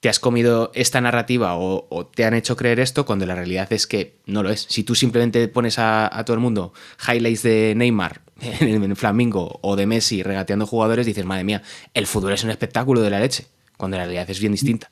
[0.00, 3.86] te has comido esta narrativa o, te han hecho creer esto cuando la realidad es
[3.86, 4.66] que no lo es.
[4.68, 6.72] Si tú simplemente pones a, a todo el mundo
[7.06, 12.06] highlights de Neymar en el Flamingo o de Messi regateando jugadores, dices, madre mía, el
[12.06, 14.90] fútbol es un espectáculo de la leche, cuando la realidad es bien distinta.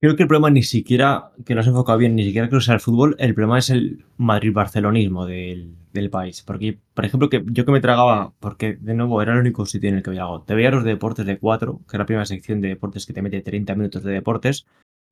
[0.00, 2.60] Creo que el problema ni siquiera, que no se ha enfocado bien, ni siquiera creo
[2.60, 6.42] que sea el fútbol, el problema es el Madrid-Barcelonismo del, del país.
[6.46, 9.88] Porque, por ejemplo, que yo que me tragaba, porque de nuevo era el único sitio
[9.88, 12.06] en el que había algo, te veía los de deportes de 4, que es la
[12.06, 14.66] primera sección de deportes que te mete 30 minutos de deportes.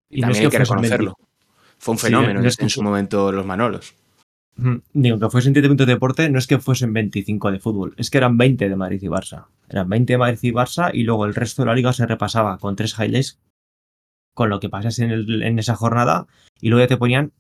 [0.09, 1.17] Y, no es también hay que reconocerlo.
[1.79, 3.95] Fue un Sí, fenómeno no es en que- su momento los Manolos.
[4.95, 8.09] Digo, que fuesen 30 minutos de deporte, no es que fuesen 25 de fútbol, es
[8.09, 9.47] que eran 20 de Madrid y Barça.
[9.69, 12.57] Eran 20 de Madrid y Barça y luego el resto de la liga se repasaba
[12.57, 13.39] con tres highlights
[14.37, 14.69] con lo que
[14.99, 16.27] el- en esa jornada
[16.61, 17.33] y luego ya te ponían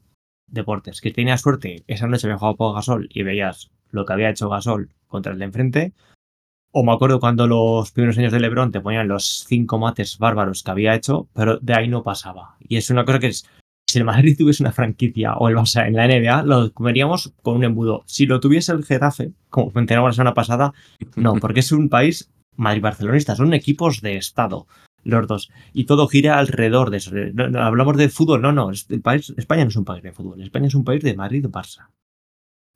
[0.47, 1.03] deportes.
[1.03, 4.49] Que tenías suerte, esa noche había jugado por Gasol y veías lo que había hecho
[4.49, 5.93] Gasol contra el de enfrente.
[6.73, 10.63] O me acuerdo cuando los primeros años de Lebron te ponían los cinco mates bárbaros
[10.63, 12.57] que había hecho, pero de ahí no pasaba.
[12.61, 13.47] Y es una cosa que es,
[13.87, 17.57] si el Madrid tuviese una franquicia o el Barça en la NBA, lo comeríamos con
[17.57, 18.05] un embudo.
[18.07, 20.73] Si lo tuviese el Getafe, como mencionamos la semana pasada,
[21.15, 24.67] no, porque es un país Madrid-Barcelonista, son equipos de Estado,
[25.07, 25.51] los dos.
[25.73, 27.11] Y todo gira alrededor de eso.
[27.33, 30.13] No, no, hablamos de fútbol, no, no, el país, España no es un país de
[30.13, 31.89] fútbol, España es un país de Madrid-Barça.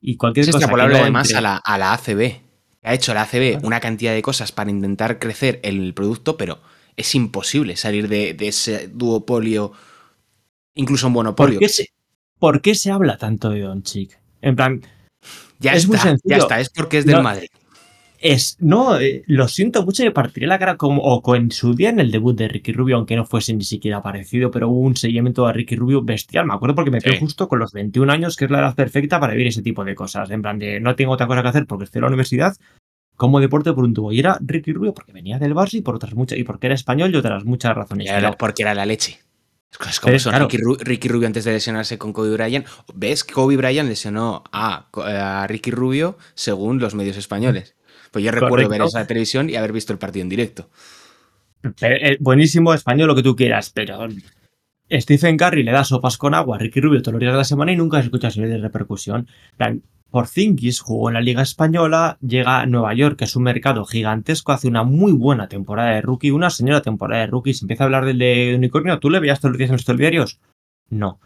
[0.00, 2.40] Y cualquier Es cosa extrapolable no además entre- a la, a la ACB.
[2.82, 3.66] Ha hecho la ACB Claro.
[3.66, 6.58] una cantidad de cosas para intentar crecer el producto, pero
[6.96, 9.72] es imposible salir de, de ese duopolio,
[10.74, 11.58] incluso un ¿Por monopolio.
[11.58, 11.88] qué, se,
[12.38, 14.18] ¿Por qué se habla tanto de Doncic?
[14.40, 14.80] En plan,
[15.58, 16.36] Ya Es muy está, sencillo.
[16.36, 17.48] ya está, es porque es del No, Madrid.
[18.20, 18.56] Es.
[18.60, 21.98] No, eh, lo siento mucho, me partiré la cara como o en su día en
[22.00, 25.46] el debut de Ricky Rubio, aunque no fuese ni siquiera parecido, pero hubo un seguimiento
[25.46, 26.46] a Ricky Rubio bestial.
[26.46, 27.10] Me acuerdo porque me Sí.
[27.10, 29.84] quedé justo con los 21 años, que es la edad perfecta para vivir ese tipo
[29.84, 30.30] de cosas.
[30.30, 32.56] En plan de no tengo otra cosa que hacer porque estoy en la universidad.
[33.16, 34.12] Como deporte por un tubo.
[34.12, 36.38] Y era Ricky Rubio porque venía del Barça y por otras muchas.
[36.38, 38.08] Y porque era español y otras muchas razones.
[38.10, 39.18] Era porque era la leche.
[39.88, 40.30] Es como son.
[40.32, 40.46] claro.
[40.48, 42.66] Ricky, Ru- Ricky Rubio antes de lesionarse con Kobe Bryant.
[42.94, 43.22] ¿Ves?
[43.24, 47.76] Kobe Bryant lesionó a, a Ricky Rubio según los medios españoles.
[48.10, 50.68] Pues yo recuerdo ver esa televisión y haber visto el partido en directo.
[51.78, 54.08] Pero, eh, buenísimo español, lo que tú quieras, pero
[54.90, 57.44] Stephen Curry le da sopas con agua a Ricky Rubio todos los días de la
[57.44, 59.28] semana y nunca se escucha su de repercusión.
[59.56, 63.84] Plan, Porzingis jugó en la Liga Española, llega a Nueva York, que es un mercado
[63.84, 67.54] gigantesco, hace una muy buena temporada de rookie, una señora temporada de rookie.
[67.54, 69.84] Se empieza a hablar del de unicornio, ¿tú le veías todos los días en los
[69.84, 70.40] telediarios?
[70.88, 71.20] No.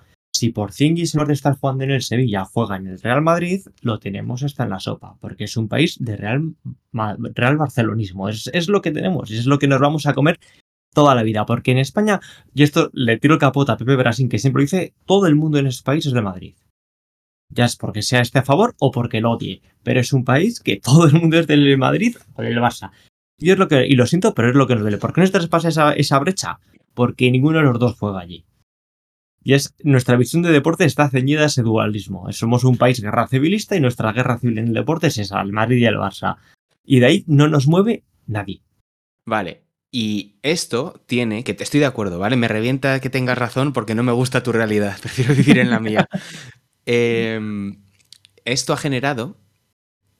[0.44, 3.62] Si Porzingis, en vez de estar jugando en el Sevilla, juega en el Real Madrid,
[3.80, 6.54] lo tenemos hasta en la sopa, porque es un país de real,
[6.92, 8.28] real barcelonismo.
[8.28, 10.38] Es, es lo que tenemos y es lo que nos vamos a comer
[10.92, 11.46] toda la vida.
[11.46, 12.20] Porque en España,
[12.52, 15.56] y esto le tiro el capote a Pepe Brasín, que siempre dice, todo el mundo
[15.56, 16.54] en este país es de Madrid.
[17.48, 19.62] Ya es porque sea este a favor o porque lo odie.
[19.82, 22.90] Pero es un país que todo el mundo es del Madrid o del Barça.
[23.38, 24.98] Y es lo que, y lo siento, pero es lo que nos duele.
[24.98, 26.60] ¿Por qué nos traspasa esa, esa brecha?
[26.92, 28.44] Porque ninguno de los dos juega allí.
[29.44, 32.32] Y es nuestra visión de deporte está ceñida a ese dualismo.
[32.32, 35.52] Somos un país guerra civilista y nuestra guerra civil en el deporte es esa, el
[35.52, 36.36] Madrid y el Barça.
[36.82, 38.62] Y de ahí no nos mueve nadie.
[39.26, 39.62] Vale.
[39.90, 42.36] Y esto tiene, que te estoy de acuerdo, ¿vale?
[42.36, 44.98] Me revienta que tengas razón porque no me gusta tu realidad.
[45.02, 46.08] Prefiero vivir en la mía.
[46.86, 47.82] Em,
[48.44, 49.38] esto ha generado,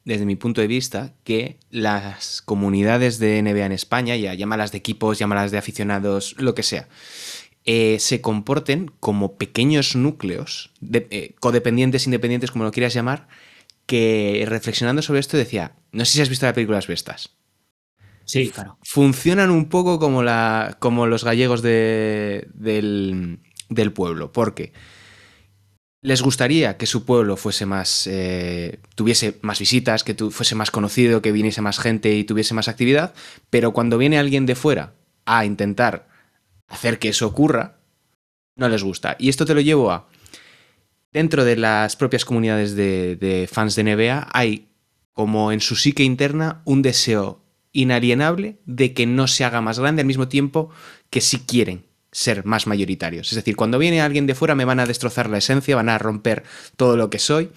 [0.05, 4.79] desde mi punto de vista, que las comunidades de NBA en España, ya llámalas de
[4.79, 6.89] equipos, llámalas de aficionados, lo que sea,
[7.65, 13.29] eh, se comporten como pequeños núcleos, de- eh, codependientes, independientes, como lo quieras llamar,
[13.87, 17.31] que reflexionando sobre esto decía, no sé si has visto la película Las Bestas
[18.27, 18.79] Sí, claro.
[18.83, 24.73] funcionan un poco como, la, como los gallegos de- del, del pueblo, porque
[26.01, 30.71] les gustaría que su pueblo fuese más, eh, tuviese más visitas, que tu- fuese más
[30.71, 33.15] conocido, que viniese más gente y tuviese más actividad,
[33.51, 34.93] pero cuando viene alguien de fuera
[35.25, 36.09] a intentar
[36.69, 37.79] hacer que eso ocurra,
[38.57, 39.17] no les gusta.
[39.19, 40.09] Y esto te lo llevo a,
[41.15, 44.69] dentro de las propias comunidades de, fans de NBA, hay
[45.13, 47.41] como en su psique interna un deseo
[47.73, 50.71] inalienable de que no se haga más grande al mismo tiempo
[51.11, 53.29] que sí quieren ser más mayoritarios.
[53.31, 55.99] Es decir, cuando viene alguien de fuera me van a destrozar la esencia, van a
[55.99, 56.45] romper
[56.77, 57.51] todo lo que soy,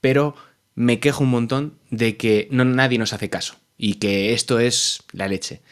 [0.00, 0.34] pero
[0.74, 5.02] me quejo un montón de que no, nadie nos hace caso y que esto es
[5.12, 5.62] la leche.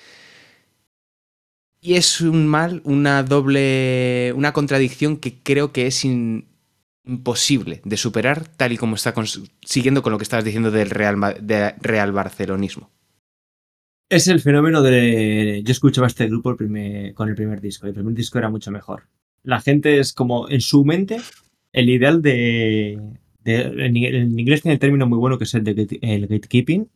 [1.87, 6.47] Y es un mal, una doble, una contradicción que creo que es in-
[7.07, 9.15] imposible de superar tal y como está
[9.65, 12.91] siguiendo con lo que estabas diciendo del Real, Ma- de Real Barcelonismo.
[14.11, 15.63] Es el fenómeno de.
[15.65, 17.87] Yo escuchaba este grupo el primer- con el primer disco.
[17.87, 19.05] y El primer disco era mucho mejor.
[19.45, 21.19] La gente es como en su mente
[21.73, 22.99] el ideal de.
[23.45, 26.89] de- en, inglés tiene el término muy bueno que es el de gate- el gatekeeping.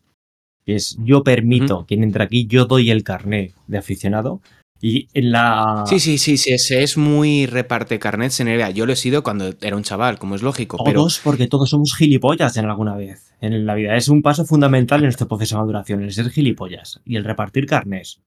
[0.66, 4.40] Que es yo permito quien entra aquí, yo doy el carné de aficionado.
[4.81, 5.85] Y en la.
[5.87, 8.71] Sí, sí, sí, sí, ese es muy reparte carnets en NBA.
[8.71, 11.69] Yo lo he sido cuando era un chaval, como es lógico, pero Todos, porque todos
[11.69, 13.97] somos gilipollas en alguna vez en la vida.
[13.97, 17.66] Es un paso fundamental en nuestro proceso de maduración, el ser gilipollas y el repartir
[17.66, 18.21] carnes.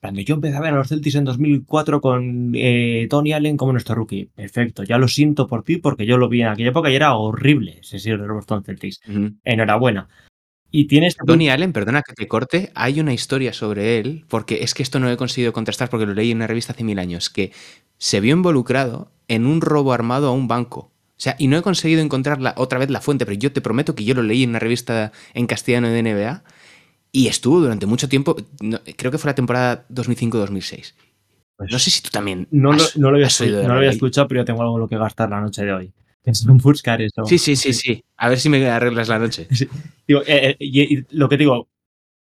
[0.00, 3.72] Cuando yo empecé a ver a los Celtics en 2004 con eh, Tony Allen como
[3.72, 4.30] nuestro rookie.
[4.34, 7.14] Perfecto, ya lo siento por ti porque yo lo vi en aquella época y era
[7.14, 9.00] horrible ese señor de Boston Celtics.
[9.44, 10.08] Enhorabuena.
[10.70, 14.62] Y tiene este Tony Allen, perdona que te corte, hay una historia sobre él, porque
[14.62, 16.84] es que esto no lo he conseguido contrastar porque lo leí en una revista hace
[16.84, 17.52] mil años, que
[17.98, 20.80] se vio involucrado en un robo armado a un banco.
[20.80, 23.60] O sea, y no he conseguido encontrar la- otra vez la fuente, pero yo te
[23.60, 26.42] prometo que yo lo leí en una revista en castellano de NBA
[27.12, 30.94] y estuvo durante mucho tiempo, no- creo que fue la temporada 2005-2006.
[31.56, 33.74] Pues No sé si tú también No lo, no lo había, has oído de no
[33.74, 35.92] lo había escuchado, pero yo tengo algo en lo que gastar la noche de hoy.
[36.24, 37.24] Es buscar eso.
[37.24, 38.04] Sí, sí, sí, sí.
[38.16, 39.48] A ver si me arreglas la noche.
[40.06, 41.68] Digo, eh, eh, y, y lo que digo,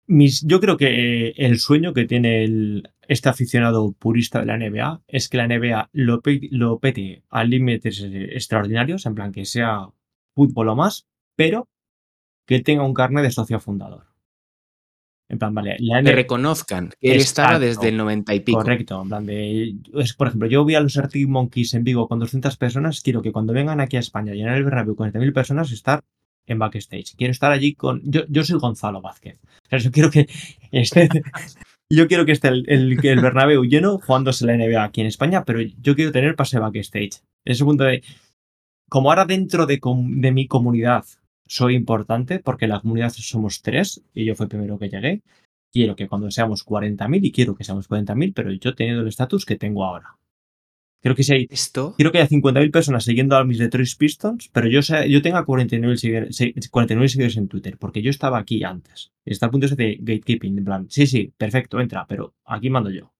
[0.07, 4.55] mis, yo creo que eh, el sueño que tiene el, este aficionado purista de la
[4.55, 9.45] NBA es que la NBA lo, pe- lo pete a límites extraordinarios, en plan que
[9.45, 9.89] sea
[10.35, 11.69] fútbol o más, pero
[12.47, 14.06] que tenga un carnet de socio fundador.
[15.29, 18.59] En plan, vale, la Que NBA reconozcan que él estaba desde el 90 y pico.
[18.59, 19.75] Correcto, en plan de.
[19.95, 23.01] es, por ejemplo, yo vi a los Arctic Monkeys en Vigo con 200 personas.
[23.01, 26.03] Quiero que cuando vengan aquí a España y llenar el Bernabéu con 40.000 personas, estar
[26.45, 27.15] en backstage.
[27.17, 28.01] Quiero estar allí con.
[28.05, 29.37] Yo, yo soy Gonzalo Vázquez.
[29.43, 30.27] O sea, yo quiero que
[30.71, 31.09] esté.
[31.89, 35.45] Yo quiero que esté el, el, el Bernabéu lleno jugándose la NBA aquí en España,
[35.45, 37.21] pero yo quiero tener pase backstage.
[37.45, 38.03] Es un punto de.
[38.89, 41.05] como ahora dentro de, de mi comunidad
[41.47, 45.21] soy importante, porque en la comunidad somos tres y yo fui el primero que llegué,
[45.71, 49.45] quiero que cuando seamos 40.000 y quiero que seamos 40.000, pero yo teniendo el estatus
[49.45, 50.17] que tengo ahora.
[51.01, 54.49] Creo que si hay Esto, Quiero que haya 50.000 personas siguiendo a mis Detroit Pistons,
[54.51, 58.39] pero yo, sea- yo tenga 49 seguidores, se- 49 seguidores en Twitter, porque yo estaba
[58.39, 59.11] aquí antes.
[59.23, 62.89] Está a punto ese de gatekeeping, en plan, sí, sí, perfecto, entra, pero aquí mando
[62.89, 63.11] yo.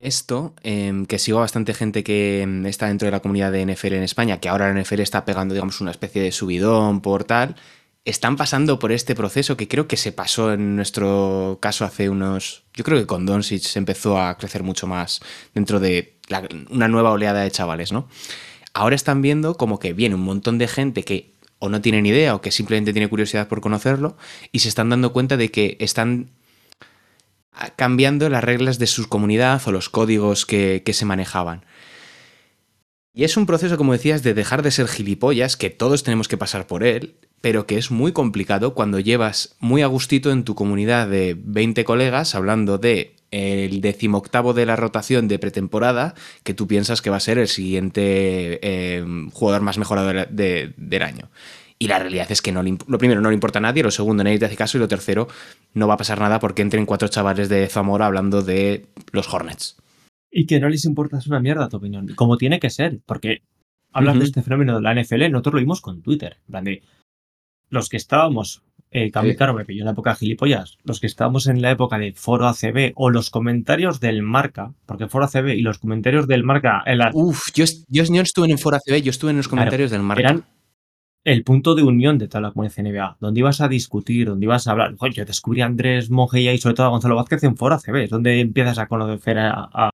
[0.00, 3.62] Esto em, que sigo a bastante gente que em, está dentro de la comunidad de
[3.62, 7.24] NFL en España, que ahora la NFL está pegando, digamos, una especie de subidón por
[7.24, 7.56] tal,
[8.04, 12.64] están pasando por este proceso que creo que se pasó en nuestro caso hace unos.
[12.74, 15.20] Yo creo que con Doncic se empezó a crecer mucho más
[15.54, 16.16] dentro de
[16.70, 18.08] una nueva oleada de chavales, ¿no?
[18.74, 22.10] Ahora están viendo como que viene un montón de gente que o no tiene ni
[22.10, 24.16] idea o que simplemente tiene curiosidad por conocerlo
[24.52, 26.30] y se están dando cuenta de que están
[27.76, 31.64] cambiando las reglas de su comunidad o los códigos que, se manejaban.
[33.12, 36.36] Y es un proceso, como decías, de dejar de ser gilipollas, que todos tenemos que
[36.36, 40.54] pasar por él, pero que es muy complicado cuando llevas muy a gustito en tu
[40.54, 46.66] comunidad de 20 colegas hablando de el decimoctavo de la rotación de pretemporada, que tú
[46.66, 51.30] piensas que va a ser el siguiente eh, jugador más mejorado del año.
[51.78, 53.90] Y la realidad es que no le lo primero no le importa a nadie, lo
[53.90, 55.28] segundo nadie te hace caso y lo tercero
[55.74, 59.76] no va a pasar nada porque entren cuatro chavales de Zamora hablando de los Hornets.
[60.30, 63.42] Y que no les importa es una mierda tu opinión, como tiene que ser, porque
[63.92, 66.82] hablas de este fenómeno de la NFL, nosotros lo vimos con Twitter, en plan de
[67.68, 69.36] los que estábamos, eh, Sí.
[69.36, 72.46] claro, me pilló en la época gilipollas, los que estábamos en la época de Foro
[72.48, 76.98] ACB o los comentarios del Marca, porque Foro ACB y los comentarios del Marca en
[76.98, 79.90] la, Uf, yo, yo, yo no estuve en foro ACB, yo estuve en los comentarios
[79.90, 80.20] del Marca.
[80.20, 80.44] eran
[81.26, 84.66] el punto de unión de toda la comunidad NBA, donde ibas a discutir, donde ibas
[84.68, 84.94] a hablar.
[85.12, 88.10] Yo descubrí a Andrés Monge y sobre todo a Gonzalo Vázquez en Foro ACB, es
[88.10, 89.90] donde empiezas a conocer a, a-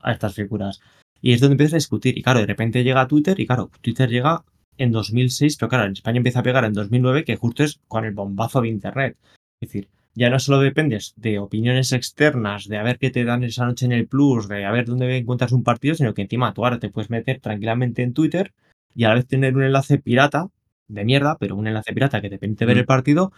[0.00, 0.80] a estas figuras.
[1.20, 2.16] Y es donde empiezas a discutir.
[2.16, 4.44] Y claro, de repente llega Twitter, y claro, Twitter llega
[4.78, 8.04] en 2006, pero claro, en España empieza a pegar en 2009, que justo es con
[8.04, 9.16] el bombazo de Internet.
[9.60, 13.42] Es decir, ya no solo dependes de opiniones externas, de a ver qué te dan
[13.42, 16.54] esa noche en el Plus, de a ver dónde encuentras un partido, sino que encima
[16.54, 18.52] tú ahora te puedes meter tranquilamente en Twitter
[18.94, 20.48] y a la vez tener un enlace pirata
[20.88, 23.32] de mierda, pero un enlace pirata que te permite ver el partido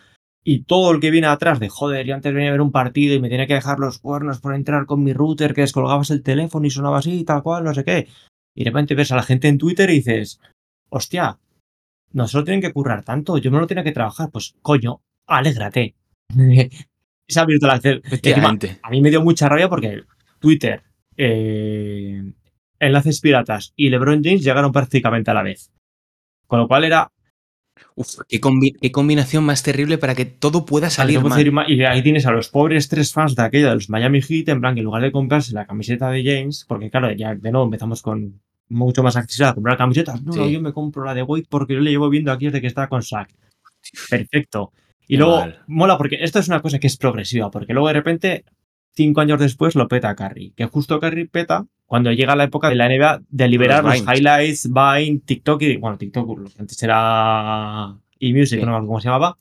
[0.45, 3.15] y todo el que viene atrás de joder, yo antes venía a ver un partido
[3.15, 6.23] y me tenía que dejar los cuernos por entrar con mi router, que descolgabas el
[6.23, 8.09] teléfono y sonaba así, tal cual, no sé qué.
[8.55, 10.41] Y de repente ves a la gente en Twitter y dices,
[10.89, 11.39] hostia,
[12.13, 14.31] no se lo tienen que currar tanto, yo me lo tenía que trabajar.
[14.33, 15.95] Pues coño, alégrate.
[17.31, 18.01] Se ha abierto el acceso.
[18.83, 20.05] A mí me dio mucha rabia porque
[20.39, 20.83] Twitter,
[21.15, 22.33] eh,
[22.81, 25.71] enlaces piratas y LeBron James llegaron prácticamente a la vez.
[26.47, 27.13] Con lo cual era.
[27.95, 31.71] Uf, qué, combi- qué combinación más terrible para que todo pueda salir mal.
[31.71, 34.61] Y ahí tienes a los pobres tres fans de aquello de los Miami Heat, en
[34.61, 37.65] plan que en lugar de comprarse la camiseta de James, porque claro, ya de nuevo
[37.65, 40.23] empezamos con mucho más accesible a comprar camisetas.
[40.23, 40.53] No, no, Sí.
[40.53, 42.89] yo me compro la de Wade porque yo le llevo viendo aquí desde que estaba
[42.89, 43.31] con Sack.
[44.11, 44.73] Perfecto.
[45.07, 45.63] Y Qué luego mal.
[45.67, 48.45] mola porque esto es una cosa que es progresiva, porque luego de repente,
[48.95, 50.53] cinco años después, lo peta Curry.
[50.55, 54.15] Que justo Curry peta cuando llega la época de la NBA de liberar Los los,
[54.17, 55.77] highlights, Vine, TikTok y.
[55.79, 58.65] Bueno, TikTok, antes era eMusic, Sí.
[58.65, 59.39] no me acuerdo cómo se llamaba.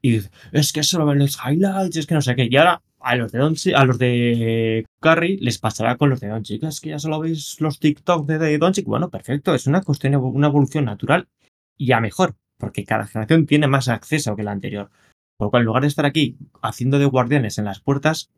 [0.00, 0.20] Y
[0.52, 2.48] es que solo ven los highlights, es que no sé qué.
[2.50, 6.28] Y ahora a los de Doncic- a los de Curry les pasará con los de
[6.28, 6.62] Doncic.
[6.64, 8.86] Es que ya solo veis los TikTok de, de Doncic.
[8.86, 11.28] Bueno, perfecto, es una cuestión, una evolución natural
[11.76, 14.90] y a mejor, porque cada generación tiene más acceso que la anterior.
[15.36, 18.30] Por lo cual, en lugar de estar aquí haciendo de guardianes en las puertas,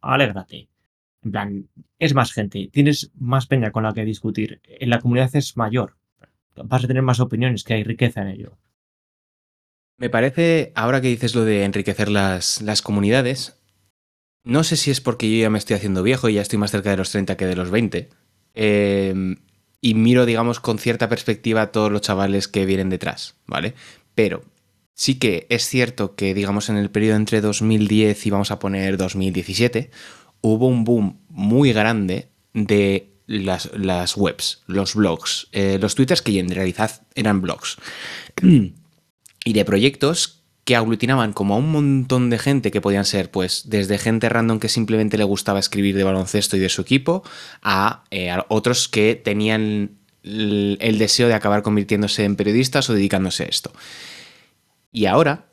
[0.00, 0.68] alégrate.
[1.24, 4.60] En plan, es más gente, tienes más peña con la que discutir.
[4.64, 5.96] En la comunidad es mayor.
[6.56, 8.58] Vas a tener más opiniones, que hay riqueza en ello.
[9.96, 13.60] Me parece, ahora que dices lo de enriquecer las, las comunidades,
[14.44, 16.70] no sé si es porque yo ya me estoy haciendo viejo y ya estoy más
[16.70, 18.10] cerca de los 30 que de los 20.
[18.54, 19.36] eh,
[19.84, 23.74] y miro, digamos, con cierta perspectiva a todos los chavales que vienen detrás, ¿vale?
[24.14, 24.42] Pero
[24.94, 28.96] sí que es cierto que, digamos, en el periodo entre 2010 y vamos a poner
[28.96, 29.90] 2017,
[30.44, 36.38] hubo un boom muy grande de las, las webs, los blogs, eh, los twitters que
[36.38, 37.78] en realidad eran blogs.
[38.42, 43.64] y de proyectos que aglutinaban como a un montón de gente que podían ser, pues,
[43.66, 47.22] desde gente random que simplemente le gustaba escribir de baloncesto y de su equipo,
[47.62, 52.94] a, eh, a otros que tenían el, el deseo de acabar convirtiéndose en periodistas o
[52.94, 53.72] dedicándose a esto.
[54.92, 55.46] Y ahora,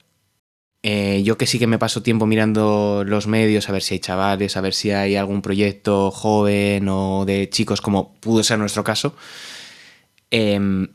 [0.84, 4.00] eh, yo que sí que me paso tiempo mirando los medios, a ver si hay
[4.00, 8.84] chavales, a ver si hay algún proyecto joven o de chicos como pudo ser nuestro
[8.84, 9.16] caso,
[10.32, 10.88] em,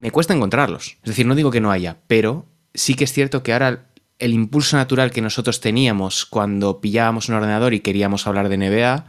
[0.00, 0.98] me cuesta encontrarlos.
[1.02, 3.86] Es decir, no digo que no haya, pero sí que es cierto que ahora
[4.18, 9.06] el impulso natural que nosotros teníamos cuando pillábamos un ordenador y queríamos hablar de NBA,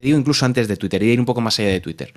[0.00, 2.12] digo incluso antes de Twitter, y de ir un poco más allá de Twitter,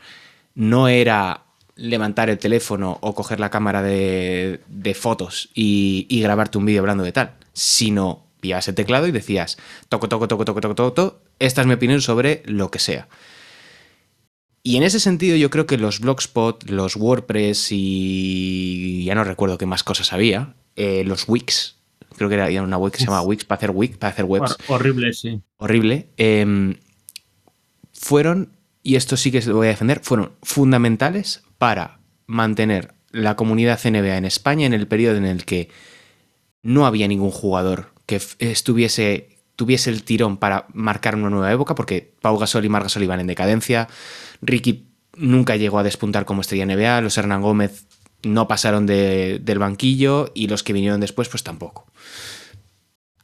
[0.54, 1.46] no era
[1.80, 6.82] levantar el teléfono o coger la cámara de, de fotos y, y grabarte un vídeo
[6.82, 9.58] hablando de tal, sino pillabas el teclado y decías,
[9.90, 13.08] toco, toco, toco, toco, toco, toco, toco, esta es mi opinión sobre lo que sea.
[14.62, 19.58] Y en ese sentido yo creo que los Blogspot, los WordPress y ya no recuerdo
[19.58, 21.78] qué más cosas había, eh, los Wix,
[22.18, 24.52] creo que era una web que se llama Wix para hacer Wix, para hacer webs
[24.52, 25.42] Hor- horrible, sí.
[25.58, 26.76] horrible, em,
[27.94, 28.52] fueron,
[28.84, 34.18] y esto sí que lo voy a defender, fueron fundamentales para mantener la comunidad NBA
[34.18, 35.70] en España en el periodo en el que
[36.64, 42.14] no había ningún jugador que estuviese tuviese el tirón para marcar una nueva época, porque
[42.22, 43.90] Pau Gasol y Marc Gasol iban en decadencia,
[44.42, 44.88] Ricky
[45.18, 47.86] nunca llegó a despuntar como estrella NBA, los Hernán Gómez
[48.24, 51.88] no pasaron de- del banquillo y los que vinieron después pues tampoco.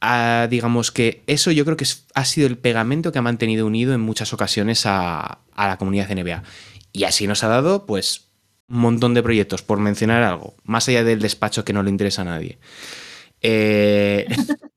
[0.00, 3.66] Ah, digamos que eso yo creo que es- ha sido el pegamento que ha mantenido
[3.66, 6.42] unido en muchas ocasiones a, a la comunidad NBA.
[6.92, 8.25] Y así nos ha dado, pues,
[8.68, 12.22] un montón de proyectos, por mencionar algo, más allá del despacho que no le interesa
[12.22, 12.58] a nadie.
[13.42, 14.26] Eh,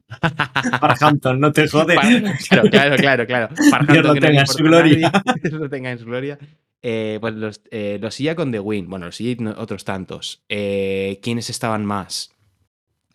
[0.81, 1.95] Para Hampton, no te jode.
[1.95, 3.49] para- claro, claro, claro, claro.
[3.69, 5.11] Para Dios lo no tenga en su importa a nadie, gloria.
[5.43, 6.39] Dios lo tenga en su gloria.
[6.81, 10.41] Eh, pues los, eh, los IA con The Win, bueno, los IA y otros tantos.
[10.49, 12.31] Eh, ¿Quiénes estaban más?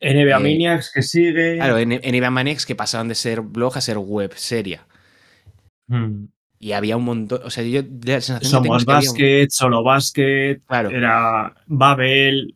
[0.01, 1.57] NBA Eh, Maniacs que sigue.
[1.57, 4.87] Claro, Ivan Manex que pasaban de ser blog a ser web seria.
[5.89, 6.27] Mm.
[6.65, 7.41] Y había un montón.
[7.45, 10.89] O sea, yo la sensación Somos que un- Basket, Solo Basket, Claro.
[10.89, 12.55] era Babel,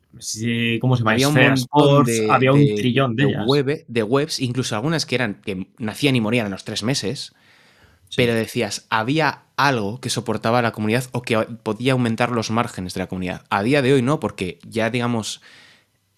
[0.81, 1.11] ¿cómo se llama?
[1.11, 3.43] había un montón Sports, de, había un de- trillón de, de ellas.
[3.45, 7.35] web- de webs, incluso algunas que eran que nacían y morían a los tres meses.
[8.15, 13.01] Pero decías, había algo que soportaba la comunidad o que podía aumentar los márgenes de
[13.01, 13.43] la comunidad.
[13.51, 15.43] A día de hoy no, porque ya, digamos,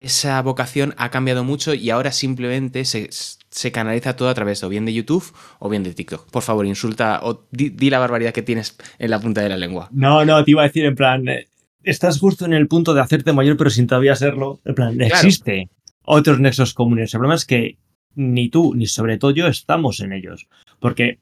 [0.02, 4.70] esa vocación ha cambiado mucho y ahora simplemente se, se canaliza todo a través o
[4.70, 5.24] bien de YouTube
[5.60, 6.30] o bien de TikTok.
[6.32, 9.58] Por favor, insulta o di, di la barbaridad que tienes en la punta de la
[9.58, 9.90] lengua.
[9.92, 11.48] No, no, te iba a decir en plan, eh,
[11.84, 14.60] estás justo en el punto de hacerte mayor pero sin todavía serlo.
[14.66, 15.14] En plan, Claro.
[15.16, 15.70] existe
[16.04, 17.14] otros nexos comunes.
[17.14, 17.78] El problema es que
[18.16, 20.48] ni tú ni sobre todo yo estamos en ellos.
[20.80, 21.20] Porque,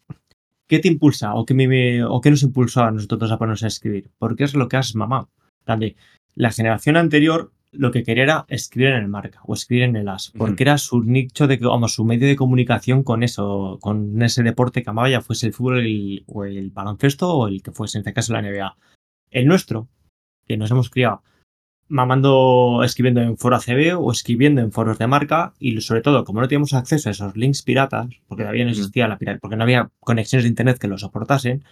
[0.67, 3.67] ¿qué te impulsa o qué, me- o qué nos impulsó a nosotros a ponernos a
[3.67, 4.09] escribir?
[4.17, 5.29] Porque es lo que has mamado.
[5.65, 5.95] También,
[6.35, 10.09] la generación anterior lo que quería era escribir en el marca o escribir en el
[10.09, 14.41] as, porque era su nicho de, vamos, su medio de comunicación con eso, con ese
[14.43, 17.97] deporte que amaba, ya fuese el fútbol el- o el baloncesto o el que fuese,
[17.97, 18.75] en este caso la NBA.
[19.31, 19.87] El nuestro,
[20.47, 21.21] que nos hemos criado
[21.87, 26.39] mamando, escribiendo en foro ACB o escribiendo en foros de marca y sobre todo, como
[26.39, 29.63] no teníamos acceso a esos links piratas, porque todavía no existía la pirata, porque no
[29.63, 31.63] había conexiones de internet que lo soportasen,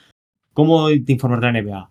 [0.53, 1.89] ¿cómo te informas de la NBA?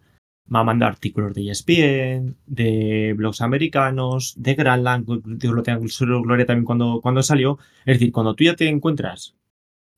[0.49, 5.05] Mamando artículos de ESPN, de blogs americanos, de Granland,
[5.42, 7.59] lo su gloria también cuando, cuando salió.
[7.84, 9.34] Es decir, cuando tú ya te encuentras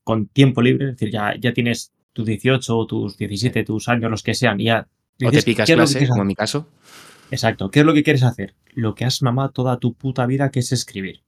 [0.03, 4.09] con tiempo libre, es decir, ya, ya tienes tus 18 o tus 17, tus años,
[4.09, 4.87] los que sean, y ya
[5.23, 6.67] O te picas ¿qué es lo que clase, como en mi caso.
[7.31, 7.69] Exacto.
[7.69, 8.55] ¿Qué es lo que quieres hacer?
[8.73, 11.21] Lo que has mamado toda tu puta vida, que es escribir.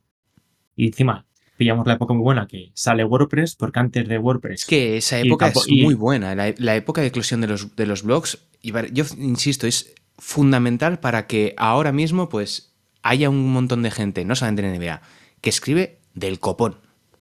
[0.75, 1.25] Y encima,
[1.61, 4.61] pillamos la época muy buena que sale WordPress, porque antes de WordPress.
[4.61, 6.33] Es que esa época es muy buena.
[6.33, 10.99] La, la época de eclosión de los, de los blogs, y yo insisto, es fundamental
[10.99, 15.01] para que ahora mismo pues haya un montón de gente, no solamente en NBA,
[15.39, 16.77] que escribe del copón.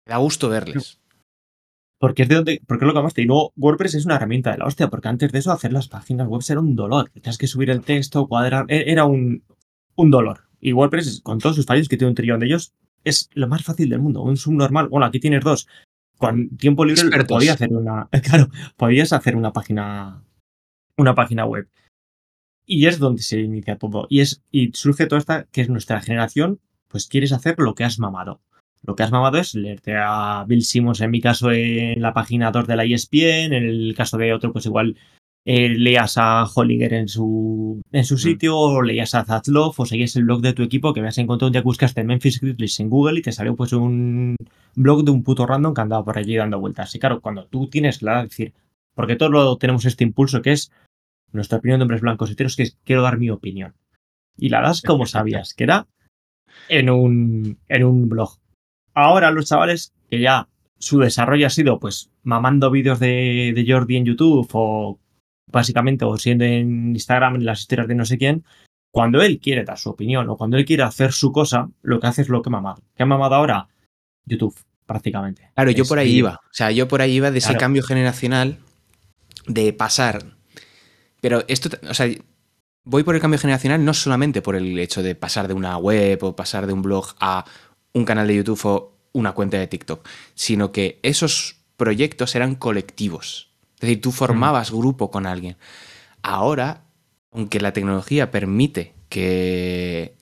[0.07, 1.01] Me da gusto verles.
[1.99, 2.61] Porque es de donde.
[2.65, 3.23] Porque es lo que amaste.
[3.23, 5.89] Y luego WordPress es una herramienta de la hostia, porque antes de eso hacer las
[5.89, 7.11] páginas web era un dolor.
[7.11, 8.67] Tenías que subir el texto, cuadrar.
[8.69, 9.43] e- Era un,
[9.97, 10.45] un dolor.
[10.61, 12.73] Y WordPress, con todos sus fallos, que tiene un trillón de ellos,
[13.09, 14.23] es lo más fácil del mundo.
[14.23, 14.89] Un subnormal.
[14.89, 15.69] Bueno, aquí tienes dos.
[16.17, 17.37] Con tiempo libre Expertos.
[17.37, 18.09] podías hacer una.
[18.23, 20.23] Claro, podías hacer una página.
[20.97, 21.69] Una página web.
[22.67, 24.07] Y es donde se inicia todo.
[24.11, 24.43] Y es.
[24.51, 28.41] Y surge toda esta, que es nuestra generación, pues quieres hacer lo que has mamado.
[28.83, 32.51] Lo que has mamado es leerte a Bill Simmons, en mi caso, en la página
[32.51, 34.97] 2 de la ESPN, en el caso de otro, pues igual
[35.51, 40.15] eh, leas a Hollinger en su, en su sitio, o leías a Zatlov, o seguías
[40.17, 42.91] el blog de tu equipo, que habías encontrado un día que buscaste Memphis Grizzlies en
[42.91, 44.37] Google y te salió pues un
[44.75, 46.95] blog de un puto random que andaba por allí dando vueltas.
[46.95, 48.53] Y claro, cuando tú tienes la, es decir,
[48.95, 50.71] porque todos lo- tenemos este impulso que es
[51.33, 53.73] nuestra opinión de hombres blancos heteros, que es quiero dar mi opinión.
[54.37, 55.87] Y la das como sabías, que era
[56.69, 58.37] en un, en un blog.
[58.93, 63.97] Ahora los chavales que ya su desarrollo ha sido pues mamando vídeos de, de Jordi
[63.97, 64.99] en YouTube o
[65.51, 68.45] básicamente o siendo en Instagram en las historias de no sé quién,
[68.91, 72.07] cuando él quiere dar su opinión o cuando él quiere hacer su cosa, lo que
[72.07, 72.83] hace es lo que ha mamado.
[72.97, 73.69] ¿Qué ha mamado ahora?
[74.25, 75.51] YouTube, prácticamente.
[75.55, 76.41] Claro, yo Es por ahí iba.
[76.45, 78.59] O sea, yo por ahí iba de ese cambio generacional
[79.47, 80.37] de pasar.
[81.21, 82.09] Pero esto, o sea,
[82.85, 86.23] voy por el cambio generacional no solamente por el hecho de pasar de una web
[86.23, 87.45] o pasar de un blog a
[87.93, 93.48] un canal de YouTube o una cuenta de TikTok, sino que esos proyectos eran colectivos.
[93.79, 95.57] Es decir, tú formabas grupo con alguien.
[96.23, 96.83] Ahora
[97.33, 100.15] aunque la tecnología permite que,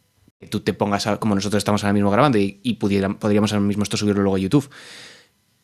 [0.50, 3.82] tú te pongas, a- como nosotros estamos ahora mismo grabando y, y podríamos ahora mismo
[3.82, 4.68] esto subirlo luego a YouTube,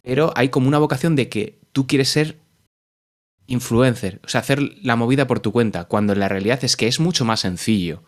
[0.03, 2.39] pero hay como una vocación de que tú quieres ser
[3.47, 7.01] influencer, o sea, hacer la movida por tu cuenta, cuando la realidad es que es
[7.01, 8.03] mucho más sencillo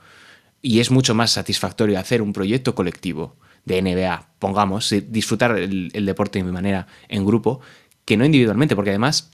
[0.62, 6.39] y es mucho más satisfactorio hacer un proyecto colectivo de NBA, pongamos, disfrutar el deporte
[6.39, 7.61] de mi manera en grupo,
[8.05, 9.30] que no individualmente, porque además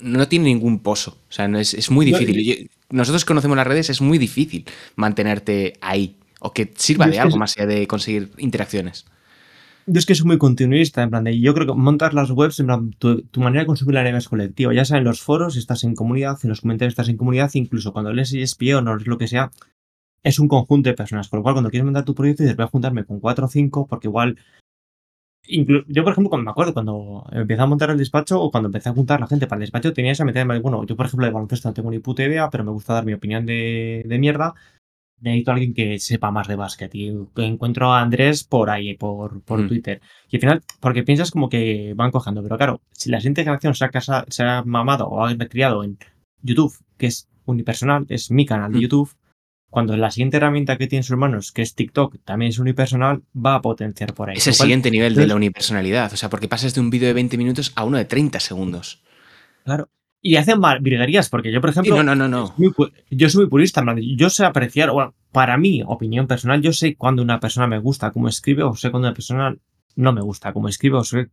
[0.00, 2.44] no tiene ningún pozo, o sea, no es, es muy difícil.
[2.44, 4.64] Yo- nosotros conocemos las redes, es muy difícil
[4.96, 9.06] mantenerte ahí, o que sirva de algo más allá de conseguir interacciones.
[9.86, 12.60] Yo es que soy muy continuista, en plan de, yo creo que montas las webs,
[12.60, 15.20] en plan, tu, tu manera de consumir la NBA es colectiva, ya sea en los
[15.20, 18.96] foros, estás en comunidad, en los comentarios estás en comunidad, incluso cuando lees ESPN o
[18.96, 19.50] lees lo que sea,
[20.22, 22.64] es un conjunto de personas, con lo cual cuando quieres mandar tu proyecto dices, voy
[22.64, 24.38] a juntarme con cuatro o cinco, porque igual,
[25.46, 28.88] yo por ejemplo, cuando me acuerdo, cuando empecé a montar el despacho o cuando empecé
[28.88, 31.32] a juntar la gente para el despacho, tenía esa meter, bueno, yo por ejemplo de
[31.32, 34.54] baloncesto no tengo ni puta idea, pero me gusta dar mi opinión de, de mierda,
[35.20, 36.94] necesito a alguien que sepa más de básquet.
[36.94, 39.68] Y encuentro a Andrés por ahí, por, por Mm.
[39.68, 40.00] Twitter.
[40.30, 42.42] Y al final, porque piensas como que van cojando.
[42.42, 45.84] Pero claro, si la siguiente generación se ha, casa- se ha mamado o ha criado
[45.84, 45.96] en
[46.42, 48.82] YouTube, que es unipersonal, es mi canal de Mm.
[48.82, 49.10] YouTube,
[49.72, 53.54] cuando la siguiente herramienta que tiene sus hermanos, que es TikTok, también es unipersonal, va
[53.54, 54.36] a potenciar por ahí.
[54.36, 57.08] Es el cual, siguiente nivel de la unipersonalidad, o sea, porque pasas de un vídeo
[57.08, 59.02] de 20 minutos a uno de 30 segundos.
[59.64, 59.88] Claro.
[60.20, 62.54] Y hacen mal- virguerías, porque yo, por Sí, ejemplo, no, no, no, no.
[62.58, 63.82] muy pu- yo soy muy purista,
[64.16, 68.10] yo sé apreciar, bueno, para mi opinión personal, yo sé cuando una persona me gusta
[68.10, 69.56] cómo escribe o sé cuando una persona
[69.96, 71.28] no me gusta cómo escribe o sé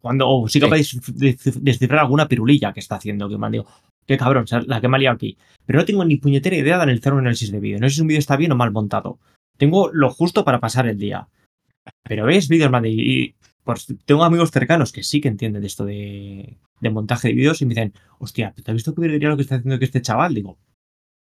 [0.00, 0.60] cuando o soy Sí.
[0.60, 3.66] capaz de descif- de descifrar alguna pirulilla que está haciendo, que me digo,
[4.06, 5.36] qué cabrón, o sea, la que me ha liado aquí.
[5.66, 7.78] Pero no tengo ni puñetera idea de analizar un análisis de vídeo.
[7.80, 9.18] No sé si un vídeo está bien o mal montado.
[9.56, 11.28] Tengo lo justo para pasar el día.
[12.02, 15.84] Pero ves vídeos, man, y, pues, tengo amigos cercanos que sí que entienden de esto
[15.84, 19.36] de, de montaje de vídeos y me dicen, hostia, ¿te has visto qué virguería lo
[19.36, 20.34] que está haciendo que este chaval?
[20.34, 20.58] Digo,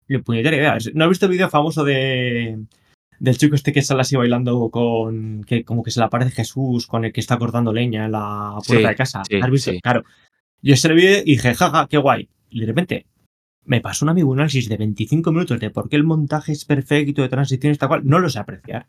[0.08, 0.78] ni puñetera idea.
[0.94, 2.58] ¿No has visto el vídeo famoso de
[3.18, 6.86] del chico este que sale así bailando con que como que se le aparece Jesús
[6.86, 9.22] con el que está cortando leña en la puerta Sí, de casa?
[9.26, 9.70] sí, ¿Has visto?
[9.70, 9.80] sí.
[9.80, 10.04] Claro.
[10.60, 12.28] Yo ese vídeo y dije, jaja, qué guay.
[12.50, 13.06] Y de repente
[13.64, 16.64] me pasó un amigo un análisis de 25 minutos de por qué el montaje es
[16.64, 18.02] perfecto, de transiciones, tal cual.
[18.04, 18.86] No lo sé apreciar.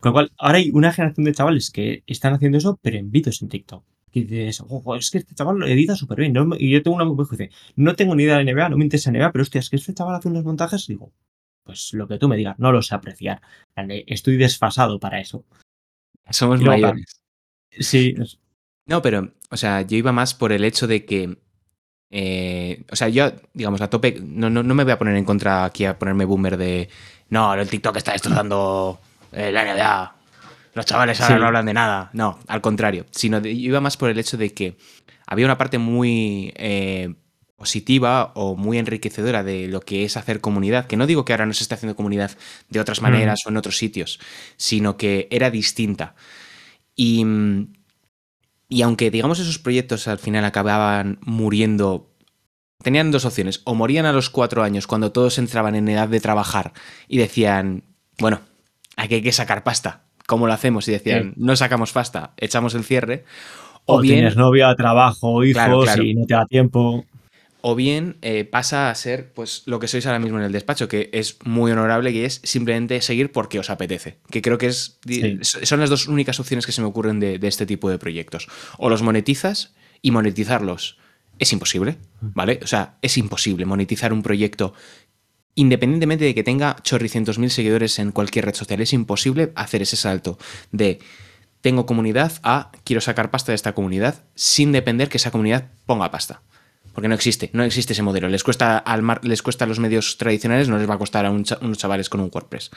[0.00, 3.10] Con lo cual, ahora hay una generación de chavales que están haciendo eso, pero en
[3.10, 3.84] vídeos en TikTok.
[4.12, 6.32] Y dices, ojo, es que este chaval lo edita súper bien.
[6.32, 6.48] ¿no?
[6.58, 8.84] Y yo tengo un amigo que dice, no tengo ni idea de NBA, no me
[8.84, 10.86] interesa NBA, pero hostia, es que este chaval hace unos montajes.
[10.86, 11.12] Digo,
[11.64, 13.40] pues lo que tú me digas, no lo sé apreciar.
[14.06, 15.44] Estoy desfasado para eso.
[16.30, 17.20] Somos luego, mayores.
[17.70, 18.14] Sí,
[18.86, 21.38] No, pero, o sea, yo iba más por el hecho de que.
[22.10, 24.18] Eh, o sea, yo, digamos, a tope.
[24.22, 26.88] No, no, no me voy a poner en contra aquí a ponerme boomer de.
[27.28, 29.00] No, el TikTok está destrozando
[29.32, 30.14] eh, la NBA.
[30.74, 31.40] Los chavales ahora Sí.
[31.40, 32.10] no hablan de nada.
[32.12, 33.06] No, al contrario.
[33.10, 34.76] Sino de- yo iba más por el hecho de que
[35.26, 37.14] había una parte muy eh,
[37.56, 40.86] positiva o muy enriquecedora de lo que es hacer comunidad.
[40.86, 42.32] Que no digo que ahora no se esté haciendo comunidad
[42.68, 44.18] de otras maneras o en otros sitios,
[44.56, 46.14] sino que era distinta.
[46.96, 47.24] Y.
[48.70, 52.14] y aunque, digamos, esos proyectos al final acababan muriendo,
[52.82, 53.62] tenían dos opciones.
[53.64, 56.72] O morían a los cuatro años, cuando todos entraban en edad de trabajar
[57.08, 57.82] y decían,
[58.20, 58.40] bueno,
[58.96, 60.04] aquí hay que sacar pasta.
[60.28, 60.86] ¿Cómo lo hacemos?
[60.86, 63.24] Y decían, no sacamos pasta, echamos el cierre.
[63.86, 66.02] O, o bien, tienes novia, trabajo, hijos Claro, claro.
[66.04, 67.04] y no te da tiempo.
[67.62, 70.88] O bien eh, pasa a ser pues lo que sois ahora mismo en el despacho,
[70.88, 74.18] que es muy honorable y es simplemente seguir porque os apetece.
[74.30, 75.38] Que creo que es Sí.
[75.42, 78.48] son las dos únicas opciones que se me ocurren de, de este tipo de proyectos.
[78.78, 80.98] O los monetizas y monetizarlos
[81.38, 82.60] es imposible, ¿vale?
[82.62, 84.74] O sea, es imposible monetizar un proyecto
[85.54, 88.80] independientemente de que tenga chorricientos mil seguidores en cualquier red social.
[88.80, 90.38] Es imposible hacer ese salto
[90.70, 91.00] de
[91.60, 96.10] tengo comunidad a quiero sacar pasta de esta comunidad sin depender que esa comunidad ponga
[96.10, 96.42] pasta.
[96.94, 98.28] Porque no existe, no existe ese modelo.
[98.28, 101.24] Les cuesta, al mar- les cuesta a los medios tradicionales, no les va a costar
[101.26, 102.70] a un cha- unos chavales con un WordPress.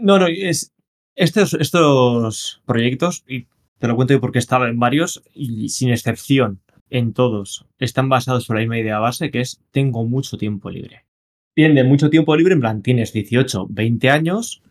[0.00, 0.72] No, no, es
[1.16, 3.46] estos, estos proyectos, y
[3.78, 6.60] te lo cuento yo porque he estado en varios, y sin excepción,
[6.90, 11.04] en todos, están basados sobre la misma idea base, que es tengo mucho tiempo libre.
[11.54, 14.62] Tiene mucho tiempo libre, en plan, tienes 18, 20 años,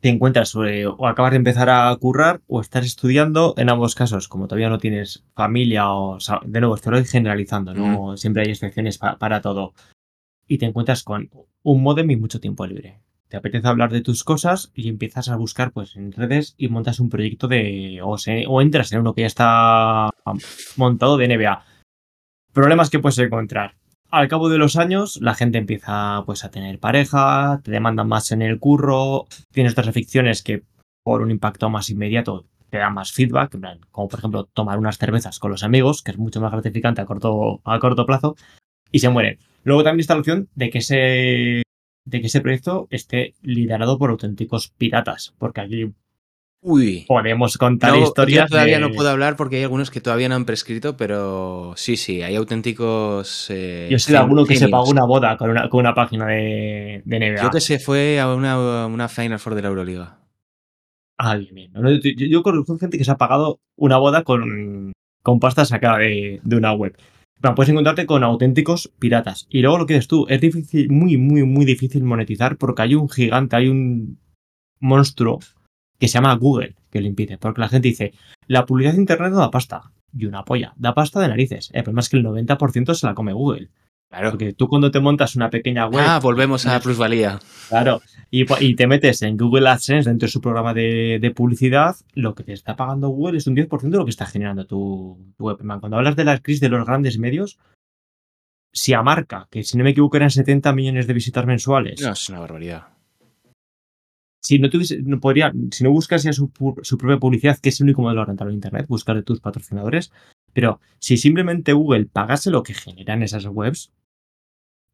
[0.00, 4.28] te encuentras sobre, o acabas de empezar a currar, o estás estudiando, en ambos casos,
[4.28, 8.50] como todavía no tienes familia, o, o sea, de nuevo, estoy generalizando, no siempre hay
[8.50, 9.72] excepciones pa- para todo,
[10.46, 11.30] y te encuentras con
[11.62, 15.34] un modem y mucho tiempo libre te apetece hablar de tus cosas y empiezas a
[15.34, 19.14] buscar pues en redes y montas un proyecto de o, se- o entras en uno
[19.14, 20.10] que ya está
[20.76, 21.64] montado de NBA.
[22.52, 23.74] Problemas que puedes encontrar.
[24.10, 28.30] Al cabo de los años, la gente empieza pues a tener pareja, te demandan más
[28.30, 30.62] en el curro, tienes otras aficiones que
[31.04, 33.56] por un impacto más inmediato te dan más feedback,
[33.90, 37.06] como por ejemplo tomar unas cervezas con los amigos, que es mucho más gratificante a
[37.06, 38.36] corto, a corto plazo.
[38.92, 39.38] y se mueren.
[39.64, 41.62] Luego también está la opción de que ese,
[42.04, 45.92] de que ese proyecto esté liderado por auténticos piratas, porque aquí
[46.68, 47.04] Uy.
[47.06, 48.46] podemos contar No, historias.
[48.46, 51.74] yo todavía de- no puedo hablar porque hay algunos que todavía no han prescrito, pero
[51.76, 53.46] sí, sí, hay auténticos.
[53.50, 56.26] eh, Yo sé de alguno que se pagó una boda con una, con una página
[56.26, 57.42] de, de NBA.
[57.44, 60.18] Yo que se fue a una, una Final Four de la Euroliga.
[61.52, 61.70] Bien.
[61.72, 64.92] No, Yo, yo- yo conozco gente que se ha pagado una boda con,
[65.22, 66.96] con pasta sacada de, de una web.
[67.40, 69.46] Pero puedes encontrarte con auténticos piratas.
[69.50, 72.94] Y luego lo que dices tú, es difícil, muy, muy, muy difícil monetizar porque hay
[72.96, 74.18] un gigante, hay un
[74.80, 75.38] monstruo
[75.98, 77.38] que se llama Google que lo impide.
[77.38, 78.12] Porque la gente dice,
[78.46, 79.92] la publicidad de internet no da pasta.
[80.12, 81.70] Y una polla, da pasta de narices.
[81.72, 83.70] El problema es que el 90% se la come Google.
[84.08, 84.30] Claro.
[84.30, 87.40] Porque tú cuando te montas una pequeña web, Ah, volvemos a la plusvalía.
[87.68, 88.44] Claro, y,
[88.76, 92.52] te metes en Google AdSense dentro de su programa de, de publicidad, lo que te
[92.52, 95.58] está pagando Google es un 10% de lo que está generando tu, tu web.
[95.62, 97.58] Man, Cuando hablas de la crisis de los grandes medios,
[98.72, 102.12] si a marca, que si no me equivoco eran 70 millones de visitas mensuales, No,
[102.12, 102.95] es una barbaridad.
[104.46, 107.80] Si no tuviese, no podría, si no buscas ya su, su propia publicidad, que es
[107.80, 110.12] el único modelo rentable en Internet, buscar de tus patrocinadores,
[110.52, 113.90] pero si simplemente Google pagase lo que generan esas webs,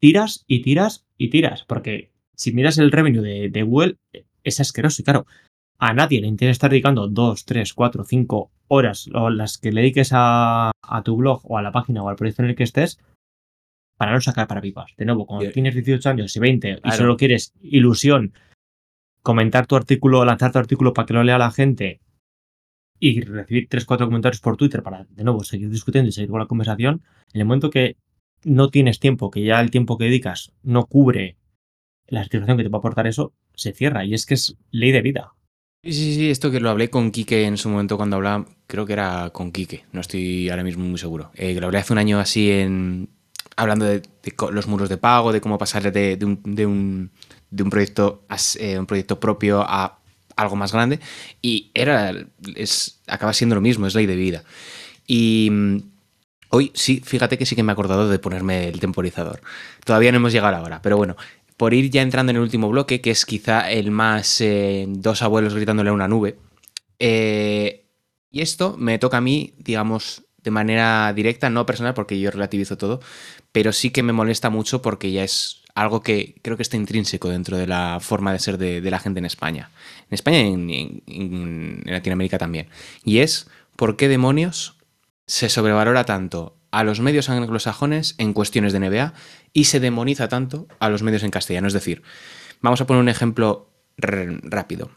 [0.01, 3.97] tiras y tiras y tiras, porque si miras el revenue de, de Google,
[4.43, 5.03] es asqueroso.
[5.03, 5.27] Y claro,
[5.77, 9.81] a nadie le interesa estar dedicando 2, 3, 4, 5 horas o las que le
[9.81, 12.63] dediques a, a tu blog o a la página o al proyecto en el que
[12.63, 12.97] estés
[13.99, 14.95] para no sacar para pipas.
[14.97, 18.33] De nuevo, cuando tienes 18 años y 20 y solo quieres ilusión,
[19.23, 21.99] comentar tu artículo, lanzar tu artículo para que lo lea la gente
[22.99, 26.39] y recibir 3, 4 comentarios por Twitter para, de nuevo, seguir discutiendo y seguir con
[26.39, 27.01] la conversación,
[27.33, 27.97] en el momento que
[28.43, 31.37] no tienes tiempo, que ya el tiempo que dedicas no cubre
[32.07, 34.05] la satisfacción que te va a aportar eso, se cierra.
[34.05, 35.33] Y es que es ley de vida.
[35.83, 38.85] Sí, sí, sí, esto que lo hablé con Quique en su momento cuando hablaba, creo
[38.85, 41.31] que era con Quique, no estoy ahora mismo muy seguro.
[41.35, 43.09] Eh, lo hablé hace un año así en
[43.55, 44.01] hablando de,
[44.51, 47.11] los muros de pago, de cómo pasar de, de un, de un-
[47.53, 48.25] de un proyecto
[48.59, 49.99] eh, un proyecto propio a
[50.35, 50.99] algo más grande
[51.41, 52.11] y era
[52.55, 54.43] es acaba siendo lo mismo, es ley de vida.
[55.05, 55.77] Y mm,
[56.49, 59.41] hoy sí, fíjate que sí que me he acordado de ponerme el temporizador.
[59.85, 61.15] Todavía no hemos llegado a la hora, pero bueno,
[61.57, 65.21] por ir ya entrando en el último bloque, que es quizá el más eh, dos
[65.21, 66.37] abuelos gritándole a una nube.
[66.99, 67.79] eh,
[68.31, 72.77] y esto me toca a mí, digamos, de manera directa, no personal, porque yo relativizo
[72.77, 72.99] todo,
[73.51, 77.29] pero sí que me molesta mucho porque ya es algo que creo que está intrínseco
[77.29, 79.71] dentro de la forma de ser de, la gente en España.
[80.09, 82.67] En España y en, Latinoamérica también.
[83.03, 84.75] Y es por qué demonios
[85.25, 89.13] se sobrevalora tanto a los medios anglosajones en cuestiones de NBA
[89.53, 91.67] y se demoniza tanto a los medios en castellano.
[91.67, 92.03] Es decir,
[92.61, 94.91] vamos a poner un ejemplo rápido.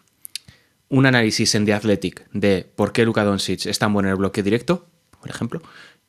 [0.89, 4.18] Un análisis en The Athletic de por qué Luka Doncic es tan bueno en el
[4.18, 4.87] bloque directo,
[5.20, 5.62] por ejemplo,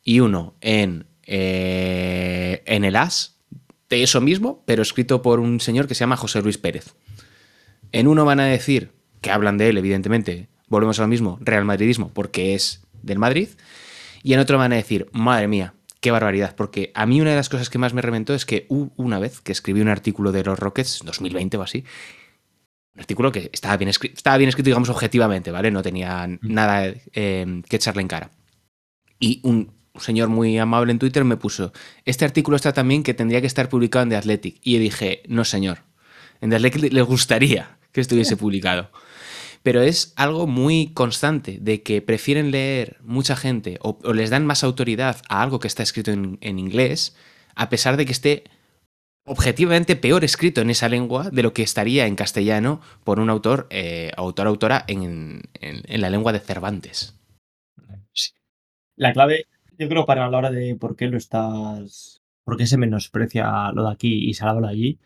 [0.03, 3.36] y uno en, eh, en el AS
[3.89, 6.95] de eso mismo, pero escrito por un señor que se llama José Luis Pérez.
[7.91, 11.65] En uno van a decir que hablan de él, evidentemente, volvemos a lo mismo, Real
[11.65, 13.49] Madridismo, porque es del Madrid,
[14.23, 17.37] y en otro van a decir, madre mía, qué barbaridad, porque a mí una de
[17.37, 20.43] las cosas que más me reventó es que una vez que escribí un artículo de
[20.43, 21.85] los Rockets, 2020 o así,
[22.93, 25.71] un artículo que estaba bien, escri- estaba bien escrito, digamos, objetivamente, ¿vale?
[25.71, 28.31] No tenía nada eh, que echarle en cara.
[29.19, 31.71] Y un señor muy amable en Twitter me puso,
[32.05, 34.59] este artículo está también que tendría que estar publicado en The Athletic.
[34.63, 35.79] Y yo dije, no señor,
[36.41, 38.91] en The Athletic les gustaría que estuviese publicado.
[39.63, 44.45] Pero es algo muy constante de que prefieren leer mucha gente o, o les dan
[44.45, 47.15] más autoridad a algo que está escrito en, en inglés,
[47.55, 48.43] a pesar de que esté
[49.25, 53.67] objetivamente peor escrito en esa lengua de lo que estaría en castellano por un autor,
[53.71, 57.15] eh, autor, autora en, en- en la lengua de Cervantes.
[58.95, 59.45] La clave,
[59.77, 62.21] yo creo, para la hora de por qué lo estás.
[62.43, 64.99] por qué se menosprecia lo de aquí y se habla allí,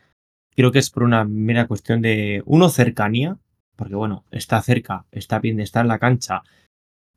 [0.54, 3.36] creo que es por una mera cuestión de, uno, cercanía,
[3.76, 6.42] porque bueno, está cerca, está bien, está en la cancha,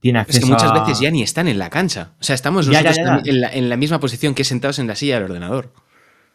[0.02, 2.14] tiene Es acceso que muchas a- veces ya ni están en la cancha.
[2.20, 4.88] O sea, estamos Ya, nosotros ya, En, la, en la misma posición que sentados en
[4.88, 5.72] la silla del ordenador.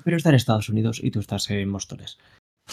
[0.04, 2.18] Pero está en Estados Unidos y tú estás en Móstoles.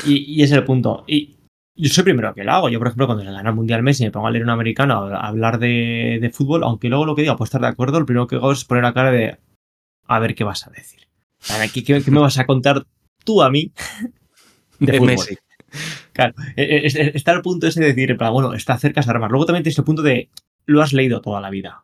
[0.05, 1.03] Y, y es el punto.
[1.07, 1.35] Y
[1.77, 2.69] yo soy primero que lo hago.
[2.69, 4.95] Yo, por ejemplo, cuando se gana el Mundial Messi me pongo a leer un americano
[5.07, 8.05] a hablar de, de fútbol, aunque luego lo que diga puede estar de acuerdo, lo
[8.05, 9.37] primero que hago es poner la cara de
[10.07, 11.01] a ver qué vas a decir.
[11.49, 12.85] A ver, ¿Qué, qué- me vas a contar
[13.23, 13.71] tú a mí
[14.79, 15.07] de, De fútbol?
[15.15, 15.37] Messi.
[16.13, 19.09] Claro, eh, eh, es- está el punto ese de decir, plan, bueno, está cerca de
[19.11, 19.29] armar.
[19.31, 20.29] Luego también tienes el punto de
[20.65, 21.83] lo has leído toda la vida.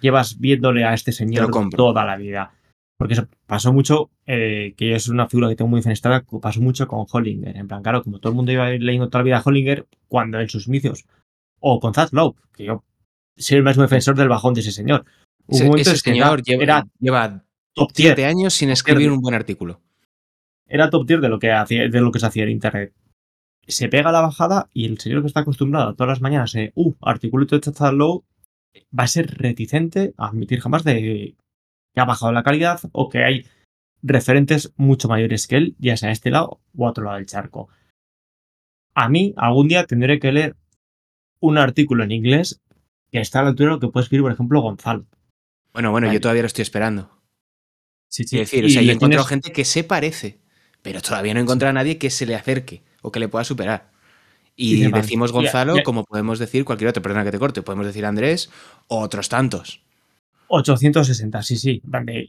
[0.00, 2.52] Llevas viéndole a este señor toda la vida.
[3.00, 6.86] Porque eso pasó mucho, eh, que es una figura que tengo muy fenestrada, pasó mucho
[6.86, 7.56] con Hollinger.
[7.56, 10.38] En plan, claro, como todo el mundo iba leyendo toda la vida a Hollinger, cuando
[10.38, 11.06] en sus inicios,
[11.60, 12.84] o con Lowe, que yo
[13.38, 15.06] soy el máximo defensor del bajón de ese señor.
[15.46, 18.08] Hubo Ese, ese señor era- lleva, era lleva top tier.
[18.08, 19.80] Siete años sin escribir un buen artículo.
[20.66, 22.92] Era top tier de lo que hacía, de lo que se hacía en internet.
[23.66, 26.92] Se pega la bajada y el señor que está acostumbrado todas las mañanas a, uh,
[27.00, 28.24] articulito de chat low,
[28.96, 31.34] va a ser reticente a admitir jamás de
[31.94, 33.46] que ha bajado la calidad o que hay
[34.02, 37.26] referentes mucho mayores que él, ya sea a este lado o a otro lado del
[37.26, 37.68] charco.
[38.94, 40.56] A mí, algún día tendré que leer
[41.40, 42.60] un artículo en inglés
[43.10, 45.06] que está a la altura de lo que puede escribir, por ejemplo, Gonzalo.
[45.72, 46.16] Bueno, bueno, Vale.
[46.16, 47.10] yo todavía lo estoy esperando.
[48.08, 50.40] Sí, Quiero decir, o sea, yo he encontrado tienes- gente que se parece,
[50.82, 53.44] pero todavía no he encontrado a nadie que se le acerque o que le pueda
[53.44, 53.90] superar.
[54.56, 57.86] Y decimos Ya- Gonzalo, ya- como podemos decir cualquier otro, perdona que te corte, podemos
[57.86, 58.50] decir Andrés
[58.88, 59.82] o otros tantos.
[60.50, 61.82] 860, sí, sí.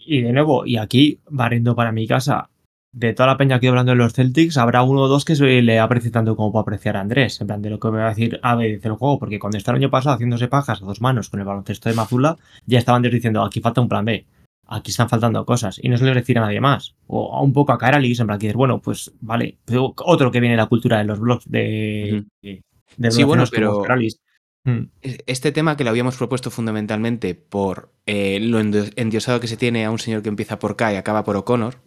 [0.05, 2.49] Y de nuevo, y aquí, barriendo para mi casa,
[2.93, 5.61] de toda la peña que hablando de los Celtics, habrá uno o dos que se
[5.61, 7.39] le aprecie tanto como puede apreciar a Andrés.
[7.41, 9.57] En plan, de lo que me va a decir a ver del juego, porque cuando
[9.57, 12.80] está el año pasado haciéndose pajas a dos manos con el baloncesto de Mazula, ya
[12.80, 14.26] estaban diciendo, aquí falta un plan B.
[14.67, 15.80] Aquí están faltando cosas.
[15.82, 16.95] Y no se le decir a nadie más.
[17.07, 19.57] O a un poco a Caralis, en plan, que dices, bueno, pues vale.
[19.76, 22.19] Otro que viene en la cultura de los blogs de.
[22.19, 22.30] Ujú.
[22.41, 22.63] de,
[22.97, 23.84] de Sí, bueno, pero-.
[24.64, 24.84] Mm.
[25.01, 29.91] Este tema que lo habíamos propuesto fundamentalmente por eh, lo endiosado que se tiene a
[29.91, 31.80] un señor que empieza por K y acaba por O'Connor,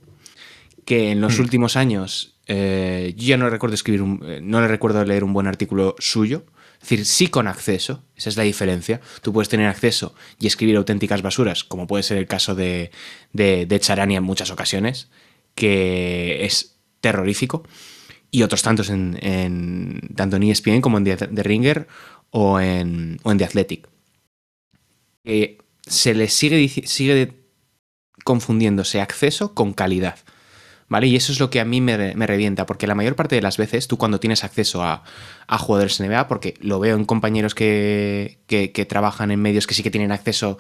[0.85, 1.43] que en los Hmm.
[1.43, 5.33] últimos años eh, yo ya no recuerdo escribir un, eh, no le recuerdo leer un
[5.33, 6.45] buen artículo suyo.
[6.75, 9.01] Es decir, sí con acceso, esa es la diferencia.
[9.23, 12.91] Tú puedes tener acceso y escribir auténticas basuras, como puede ser el caso de,
[13.33, 15.09] de, de Charania en muchas ocasiones,
[15.55, 17.63] que es terrorífico.
[18.31, 21.87] Y otros tantos en, en tanto en ESPN como en The, The Ringer
[22.37, 23.89] o en, o en The Athletic.
[25.25, 27.33] Que se le sigue, sigue
[28.25, 30.19] confundiéndose acceso con calidad.
[30.89, 31.07] ¿Vale?
[31.07, 33.37] Y eso es lo que a mí me, re- me revienta, porque la mayor parte
[33.37, 35.03] de las veces tú cuando tienes acceso a,
[35.47, 39.83] a jugadores NBA, porque lo veo en compañeros que, que- trabajan en medios que sí
[39.83, 40.59] que tienen acceso,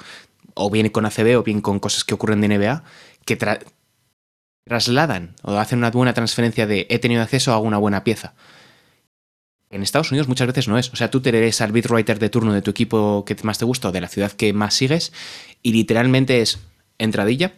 [0.54, 2.84] o bien con ACB o bien con cosas que ocurren de NBA,
[3.26, 3.60] que tra-
[4.64, 8.34] trasladan o hacen una buena transferencia de he tenido acceso a una buena pieza.
[9.74, 10.92] En Estados Unidos muchas veces no es.
[10.92, 13.58] O sea, tú te lees al beat writer de turno de tu equipo que más
[13.58, 15.12] te gusta o de la ciudad que más sigues
[15.64, 16.60] y literalmente es
[16.96, 17.54] entradilla,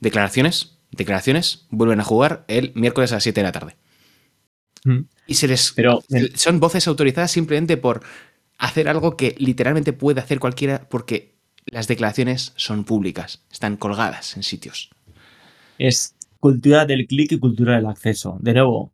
[0.00, 3.76] declaraciones, declaraciones, vuelven a jugar el miércoles a las 7 de la tarde.
[4.84, 5.00] Mm.
[5.26, 5.72] Y se les...
[5.72, 6.02] Pero
[6.34, 8.00] son voces autorizadas simplemente por
[8.56, 11.34] hacer algo que literalmente puede hacer cualquiera porque
[11.66, 14.88] las declaraciones son públicas, están colgadas en sitios.
[15.76, 18.38] es cultura del clic y cultura del acceso.
[18.40, 18.93] De nuevo,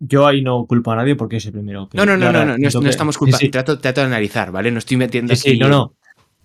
[0.00, 1.96] yo ahí no culpo a nadie porque es el primero que.
[1.98, 3.38] No, no, no, no, no, no, no estamos culpando.
[3.38, 4.70] Sí, sí, Trato, trato de analizar, ¿vale?
[4.72, 5.94] No estoy metiendo sí, no, no.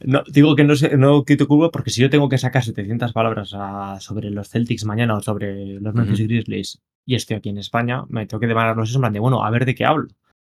[0.02, 3.54] No, digo que no, no quito culpa porque si yo tengo que sacar 700 palabras
[3.56, 6.28] a- sobre los Celtics mañana o sobre los Memphis Ujú.
[6.28, 9.44] Grizzlies y estoy aquí en España, me tengo que demandarlos eso en plan de, bueno,
[9.46, 10.10] a ver de qué hablo.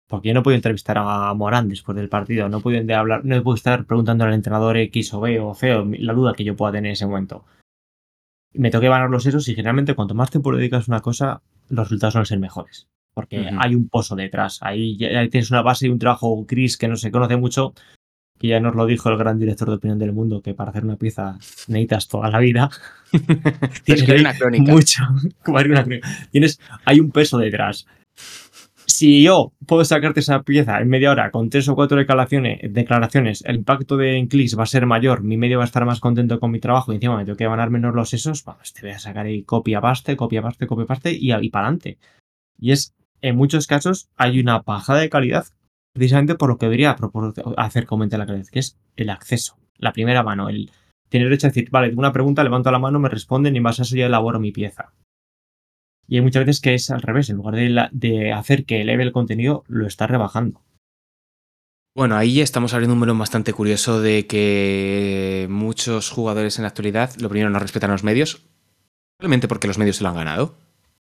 [0.07, 3.43] Porque yo no puedo entrevistar a Morán después del partido, no puedo de hablar, no
[3.43, 6.55] puedo estar preguntando al entrenador X o B o C o la duda que yo
[6.55, 7.43] pueda tener en ese momento.
[8.53, 11.41] Me tengo que ganar los esos y generalmente cuanto más tiempo dedicas a una cosa,
[11.69, 12.87] los resultados suelen ser mejores.
[13.13, 14.59] Porque hay un pozo detrás.
[14.61, 17.73] Ahí ya ahí tienes una base y un trabajo gris que no se conoce mucho.
[18.39, 20.83] Que ya nos lo dijo el gran director de opinión del mundo, que para hacer
[20.83, 21.37] una pieza
[21.67, 22.69] necesitas toda la vida.
[23.85, 24.71] Tienes ahí una crónica.
[24.71, 25.03] mucho.
[25.47, 26.09] una crónica.
[26.31, 27.85] Tienes, hay un peso detrás.
[28.85, 33.43] Si yo puedo sacarte esa pieza en media hora con tres o cuatro declaraciones, declaraciones
[33.45, 35.99] el impacto de en clics va a ser mayor, mi medio va a estar más
[35.99, 38.81] contento con mi trabajo y encima me tengo que ganar menos los esos, vamos, te
[38.81, 41.97] voy a sacar ahí copia paste, copia paste, copia paste y, y para adelante.
[42.59, 42.93] Y es,
[43.23, 45.45] en muchos casos, hay una bajada de calidad
[45.93, 46.95] precisamente por lo que debería
[47.57, 50.71] hacer comentar la calidad, que es el acceso, la primera mano, el
[51.09, 53.63] tener derecho a decir, vale, tengo una pregunta, levanto la mano, me responden y en
[53.63, 54.91] base a eso yo elaboro mi pieza.
[56.07, 59.11] Y hay muchas veces que es al revés, en lugar de, hacer que eleve el
[59.11, 60.61] contenido, lo está rebajando.
[61.95, 67.15] Bueno, ahí estamos abriendo un melón bastante curioso de que muchos jugadores en la actualidad,
[67.21, 68.41] lo primero, no respetan los medios,
[69.17, 70.57] probablemente porque los medios se lo han ganado,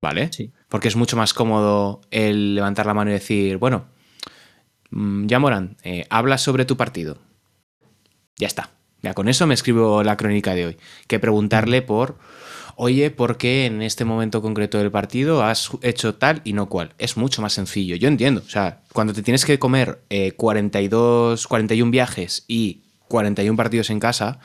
[0.05, 0.31] ¿vale?
[0.31, 0.53] Sí.
[0.69, 3.87] Porque es mucho más cómodo el levantar la mano y decir, bueno,
[4.91, 7.17] mm, ya Morán, eh, habla sobre tu partido.
[8.37, 8.69] Ya está.
[9.01, 10.77] Ya con eso me escribo la crónica de hoy.
[11.07, 12.19] Que preguntarle por,
[12.77, 16.93] oye, ¿por qué en este momento concreto del partido has hecho tal y no cual?
[16.99, 17.97] Es mucho más sencillo.
[17.97, 18.43] Yo entiendo.
[18.47, 24.01] O sea, cuando te tienes que comer eh, 42, 41 viajes y 41 partidos en
[24.01, 24.39] casa,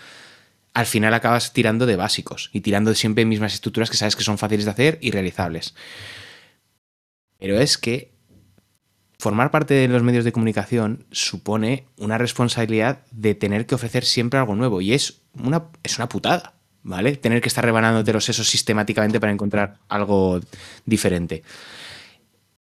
[0.73, 4.23] al final acabas tirando de básicos y tirando de siempre mismas estructuras que sabes que
[4.23, 5.75] son fáciles de hacer y realizables.
[7.39, 8.11] Pero es que
[9.17, 14.39] formar parte de los medios de comunicación supone una responsabilidad de tener que ofrecer siempre
[14.39, 16.53] algo nuevo y es una, es una putada,
[16.83, 17.17] ¿vale?
[17.17, 20.39] Tener que estar rebanándote los sesos sistemáticamente para encontrar algo
[20.85, 21.43] diferente.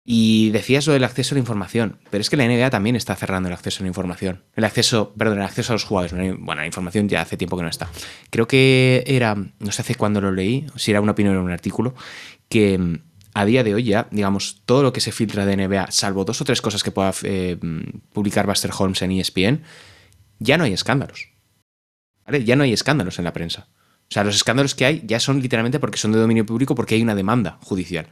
[0.06, 3.16] Y decías lo del acceso a la información, pero es que la NBA también está
[3.16, 4.44] cerrando el acceso a la información.
[4.54, 6.14] El acceso, perdón, el acceso a los jugadores.
[6.40, 7.90] Bueno, la información ya hace tiempo que no está.
[8.30, 11.52] Creo que era, no sé hace cuándo lo leí, si era una opinión o un
[11.52, 11.96] artículo,
[12.50, 13.00] que mm,
[13.34, 16.42] a día de hoy ya, digamos, todo lo que se filtra de NBA, salvo dos
[16.42, 17.58] o tres cosas que pueda eh,
[18.12, 19.64] publicar Buster Holmes en ESPN,
[20.40, 21.30] ya no hay escándalos.
[22.26, 22.44] ¿Vale?
[22.44, 23.68] Ya no hay escándalos en la prensa.
[24.10, 26.96] O sea, los escándalos que hay ya son literalmente porque son de dominio público porque
[26.96, 28.08] hay una demanda judicial.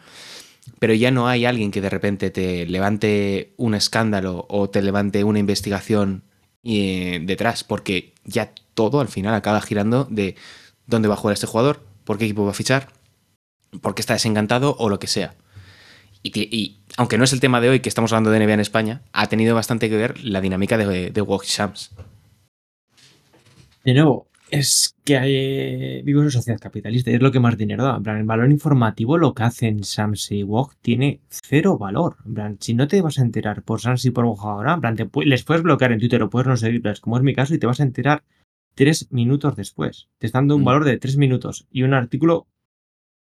[0.80, 5.24] Pero ya no hay alguien que de repente te levante un escándalo o te levante
[5.24, 6.24] una investigación
[6.64, 10.36] eh, detrás, porque ya todo al final acaba girando de
[10.86, 12.90] dónde va a jugar este jugador, por qué equipo va a fichar,
[13.82, 15.36] por qué está desencantado o lo que sea.
[16.24, 19.02] Y, aunque no es el tema de hoy que estamos hablando de NBA en España,
[19.12, 21.92] ha tenido bastante que ver la dinámica de, de Walk Shams.
[23.84, 27.84] De nuevo, es que hay, vivimos en sociedad capitalista y es lo que más dinero
[27.84, 27.96] da.
[27.98, 32.18] En plan, el valor informativo, lo que hacen Samsung y Wog, tiene cero valor.
[32.26, 34.82] En plan, si no te vas a enterar por Samsung y por Wog ahora, en
[34.82, 37.56] plan, te les puedes bloquear en Twitter o puedes no seguirles, como es mi caso,
[37.56, 38.24] y te vas a enterar
[38.76, 40.10] tres minutos después.
[40.20, 40.66] Te están dando un Mm.
[40.66, 42.48] valor de tres minutos y un artículo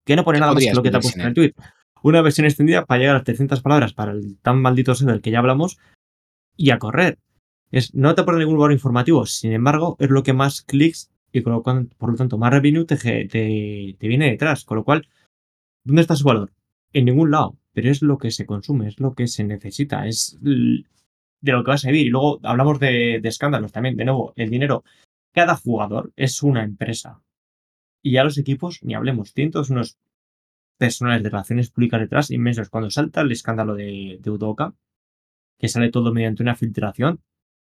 [0.05, 1.55] que no pone nada más que lo que te ha puesto en el tweet.
[2.03, 5.31] Una versión extendida para llegar a 300 palabras para el tan maldito SEO del que
[5.31, 5.79] ya hablamos
[6.57, 7.19] y a correr.
[7.93, 11.53] No te pone ningún valor informativo, sin embargo, es lo que más clics y por
[11.53, 14.65] lo tanto, más revenue te, viene detrás.
[14.65, 15.09] Con lo cual,
[15.83, 16.53] ¿dónde está su valor?
[16.93, 20.39] En ningún lado, pero es lo que se consume, es lo que se necesita, es
[20.41, 22.07] de lo que vas a vivir.
[22.07, 24.85] Y luego hablamos de, escándalos también, de nuevo, el dinero.
[25.33, 27.21] Cada jugador es una empresa.
[28.01, 29.99] Y ya los equipos, ni hablemos, tienen todos unos
[30.79, 32.69] personales de relaciones públicas detrás inmensos.
[32.69, 34.77] Cuando salta el escándalo de, de Udoka,
[35.59, 37.21] que sale todo mediante una filtración,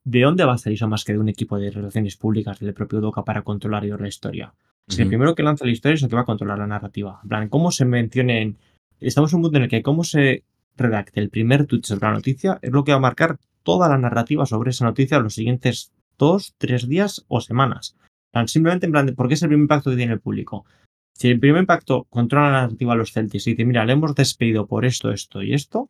[0.04, 2.74] ¿de dónde va a salir eso más que de un equipo de relaciones públicas del
[2.74, 4.54] propio Udoka para controlar la historia?
[4.88, 7.20] Si el primero que lanza la historia es el que va a controlar la narrativa.
[7.24, 8.58] En plan, cómo se mencionen.
[9.00, 10.44] Estamos en un punto en el que cómo se
[10.76, 13.98] redacte el primer tweet sobre la noticia es lo que va a marcar toda la
[13.98, 17.96] narrativa sobre esa noticia los siguientes dos, tres días o semanas.
[18.32, 20.66] Plan, simplemente en plan, de, ¿por qué es el primer impacto que tiene el público?
[21.14, 24.16] Si el primer impacto controla la narrativa a los Celtics y dice, mira, le hemos
[24.16, 25.90] despedido por esto, esto y esto,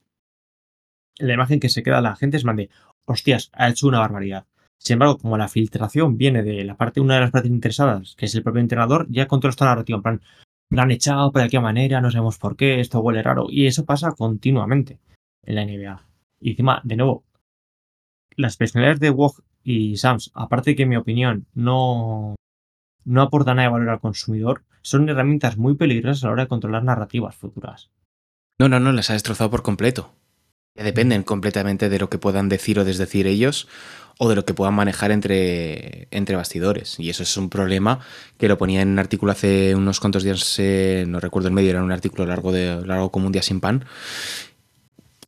[1.19, 2.69] la imagen que se queda la gente es más de,
[3.05, 4.45] hostias, ha hecho una barbaridad.
[4.77, 8.25] Sin embargo, como la filtración viene de la parte, una de las partes interesadas, que
[8.25, 9.97] es el propio entrenador, ya controla esta narrativa.
[9.97, 10.21] En plan,
[10.71, 13.47] lo han echado, pero de qué manera, no sabemos por qué, esto huele raro.
[13.49, 14.99] Y eso pasa continuamente
[15.43, 16.07] en la NBA.
[16.39, 17.23] Y encima, de nuevo,
[18.35, 22.35] las personalidades de Wog y Sams, aparte de que en mi opinión no,
[23.03, 26.49] no aportan nada de valor al consumidor, son herramientas muy peligrosas a la hora de
[26.49, 27.91] controlar narrativas futuras.
[28.59, 30.11] No, no, no, las ha destrozado por completo.
[30.75, 33.67] Dependen completamente de lo que puedan decir o desdecir ellos
[34.23, 36.99] o de lo que puedan manejar entre, entre bastidores.
[36.99, 37.99] Y eso es un problema
[38.37, 41.71] que lo ponía en un artículo hace unos cuantos días, eh, no recuerdo el medio,
[41.71, 43.85] era un artículo largo, de, largo como un día sin pan.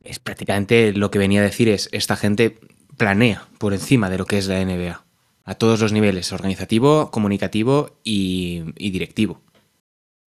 [0.04, 2.60] Es prácticamente lo que venía a decir es, esta gente
[2.96, 5.04] planea por encima de lo que es la NBA.
[5.44, 9.42] A todos los niveles, organizativo, comunicativo y, y directivo.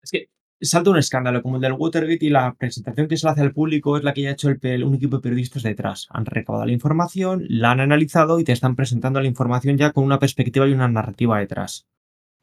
[0.03, 0.29] Es que
[0.61, 3.53] salta un escándalo como el del Watergate y la presentación que se le hace al
[3.53, 6.07] público es la que ya ha hecho el, un equipo de periodistas detrás.
[6.09, 10.03] Han recaudado la información, la han analizado y te están presentando la información ya con
[10.03, 11.87] una perspectiva y una narrativa detrás.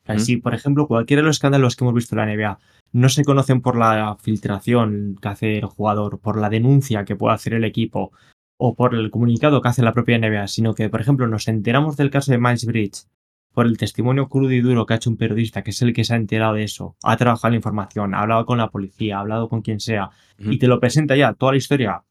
[0.06, 0.18] Mm.
[0.18, 2.58] Si, por ejemplo, cualquiera de los escándalos que hemos visto en la NBA
[2.92, 7.34] no se conocen por la filtración que hace el jugador, por la denuncia que puede
[7.34, 8.12] hacer el equipo
[8.56, 11.96] o por el comunicado que hace la propia NBA, sino que, por ejemplo, nos enteramos
[11.96, 13.06] del caso de Miles Bridge
[13.54, 16.04] por el testimonio crudo y duro que ha hecho un periodista, que es el que
[16.04, 19.20] se ha enterado de eso, ha trabajado la información, ha hablado con la policía, ha
[19.20, 22.02] hablado con quien sea, y te lo presenta ya toda la historia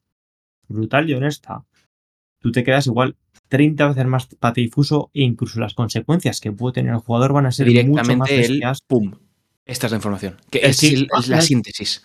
[0.68, 1.64] brutal y honesta,
[2.40, 3.16] tú te quedas igual
[3.48, 7.52] 30 veces más patidifuso e incluso las consecuencias que puede tener el jugador van a
[7.52, 9.12] ser mucho más Directamente el pum.
[9.66, 10.36] Esta es la información.
[10.50, 12.02] Que es, sí, el- es la síntesis.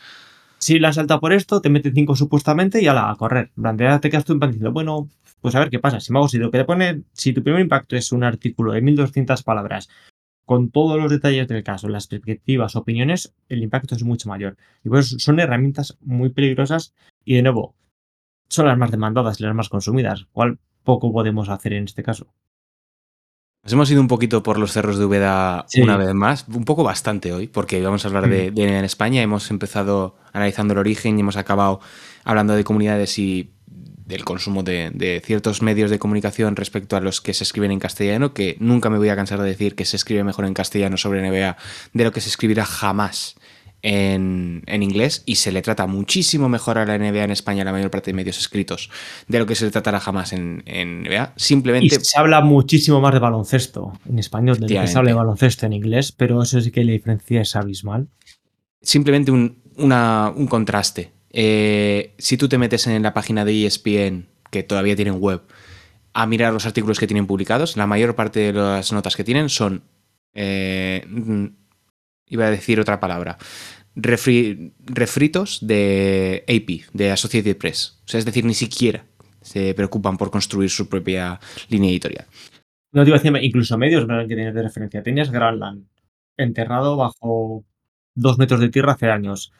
[0.60, 3.51] Si la salta por esto, te mete 5 supuestamente y ala, a correr.
[3.55, 6.01] En plan, ya te quedas tú diciendo, bueno, pues a ver qué pasa.
[6.01, 8.74] Si me hago, si lo que te pone, si tu primer impacto es un artículo
[8.74, 9.89] de 1200 palabras
[10.45, 14.57] con todos los detalles del caso, las perspectivas, opiniones, el impacto es mucho mayor.
[14.84, 16.93] Y pues son herramientas muy peligrosas
[17.24, 17.76] y de nuevo,
[18.49, 20.26] son las más demandadas y las más consumidas.
[20.32, 22.34] ¿Cuál poco podemos hacer en este caso?
[23.64, 25.82] Nos hemos ido un poquito por los cerros de Úbeda Sí.
[25.82, 29.22] una vez más, un poco bastante hoy, porque vamos a hablar de, de en España.
[29.22, 31.82] Hemos empezado analizando el origen y hemos acabado
[32.24, 37.22] hablando de comunidades y del consumo de, de ciertos medios de comunicación respecto a los
[37.22, 39.97] que se escriben en castellano, que nunca me voy a cansar de decir que se
[39.97, 41.57] escribe mejor en castellano sobre NBA
[41.93, 43.36] de lo que se escribirá jamás
[43.82, 47.72] en, en inglés y se le trata muchísimo mejor a la NBA en España, la
[47.72, 48.90] mayor parte de medios escritos,
[49.28, 51.34] de lo que se le tratará jamás en, en NBA.
[51.36, 55.10] Y Simplemente se habla muchísimo más de baloncesto en español de lo que se habla
[55.12, 58.08] de baloncesto en inglés, pero eso sí que la diferencia es abismal.
[58.82, 64.26] simplemente un, una- un contraste Eh, si tú te metes en la página de ESPN,
[64.50, 65.42] que todavía tienen web,
[66.12, 69.48] a mirar los artículos que tienen publicados, la mayor parte de las notas que tienen
[69.50, 69.84] son,
[70.34, 71.06] eh,
[72.30, 73.38] iba a decir otra palabra,
[73.96, 78.00] refri- refritos de AP, de Associated Press.
[78.06, 79.06] O sea, es decir, ni siquiera
[79.42, 82.26] se preocupan por construir su propia línea editorial.
[82.92, 85.04] No te iba a decir, incluso medios que tenías de referencia.
[85.04, 85.86] Tenías Granland,
[86.38, 87.64] enterrado bajo
[88.16, 89.52] dos metros de tierra hace años.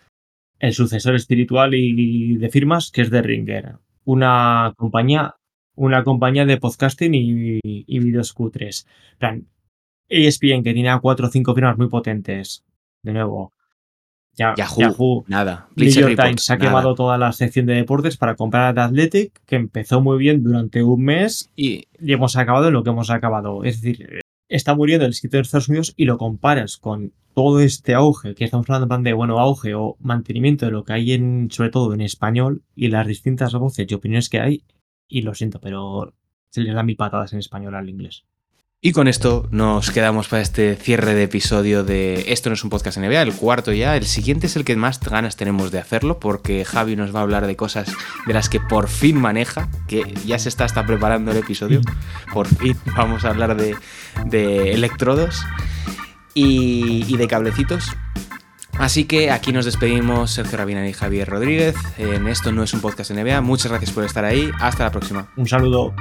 [0.60, 3.76] El sucesor espiritual y de firmas, que es The Ringer.
[4.04, 5.36] Una compañía,
[5.76, 8.88] una compañía de podcasting y, y vídeos cutres.
[9.18, 9.48] Plan,
[10.10, 12.66] ESPN, que tenía cuatro o cinco firmas muy potentes.
[13.04, 13.54] De nuevo.
[14.34, 15.68] Ya, Yahoo, nada.
[15.76, 16.68] New York Report, Times ha nada.
[16.68, 20.44] quemado toda la sección de deportes para comprar a The Athletic, que empezó muy bien
[20.44, 23.64] durante un mes Y y hemos acabado en lo que hemos acabado.
[23.64, 27.94] Es decir, está muriendo el escritor de Estados Unidos y lo comparas con todo este
[27.94, 31.70] auge, que estamos hablando de, bueno, auge o mantenimiento de lo que hay en, sobre
[31.70, 34.64] todo en español y las distintas voces y opiniones que hay,
[35.08, 36.14] y lo siento, pero
[36.50, 38.26] se les da mil patadas en español al inglés.
[38.82, 42.70] Y con esto nos quedamos para este cierre de episodio de Esto no es un
[42.70, 43.98] podcast NBA, el cuarto ya.
[43.98, 47.24] El siguiente es el que más ganas tenemos de hacerlo porque Javi nos va a
[47.24, 47.92] hablar de cosas
[48.26, 51.82] de las que por fin maneja, que ya se está hasta preparando el episodio.
[52.34, 53.76] Por fin vamos a hablar de,
[54.28, 55.44] de electrodos
[56.34, 57.92] y, de cablecitos.
[58.78, 61.76] Así que aquí nos despedimos Sergio Rabina y Javier Rodríguez.
[61.98, 63.42] En Esto no es un podcast NBA.
[63.42, 64.50] Muchas gracias por estar ahí.
[64.62, 65.28] Hasta la próxima.
[65.36, 65.94] Un saludo.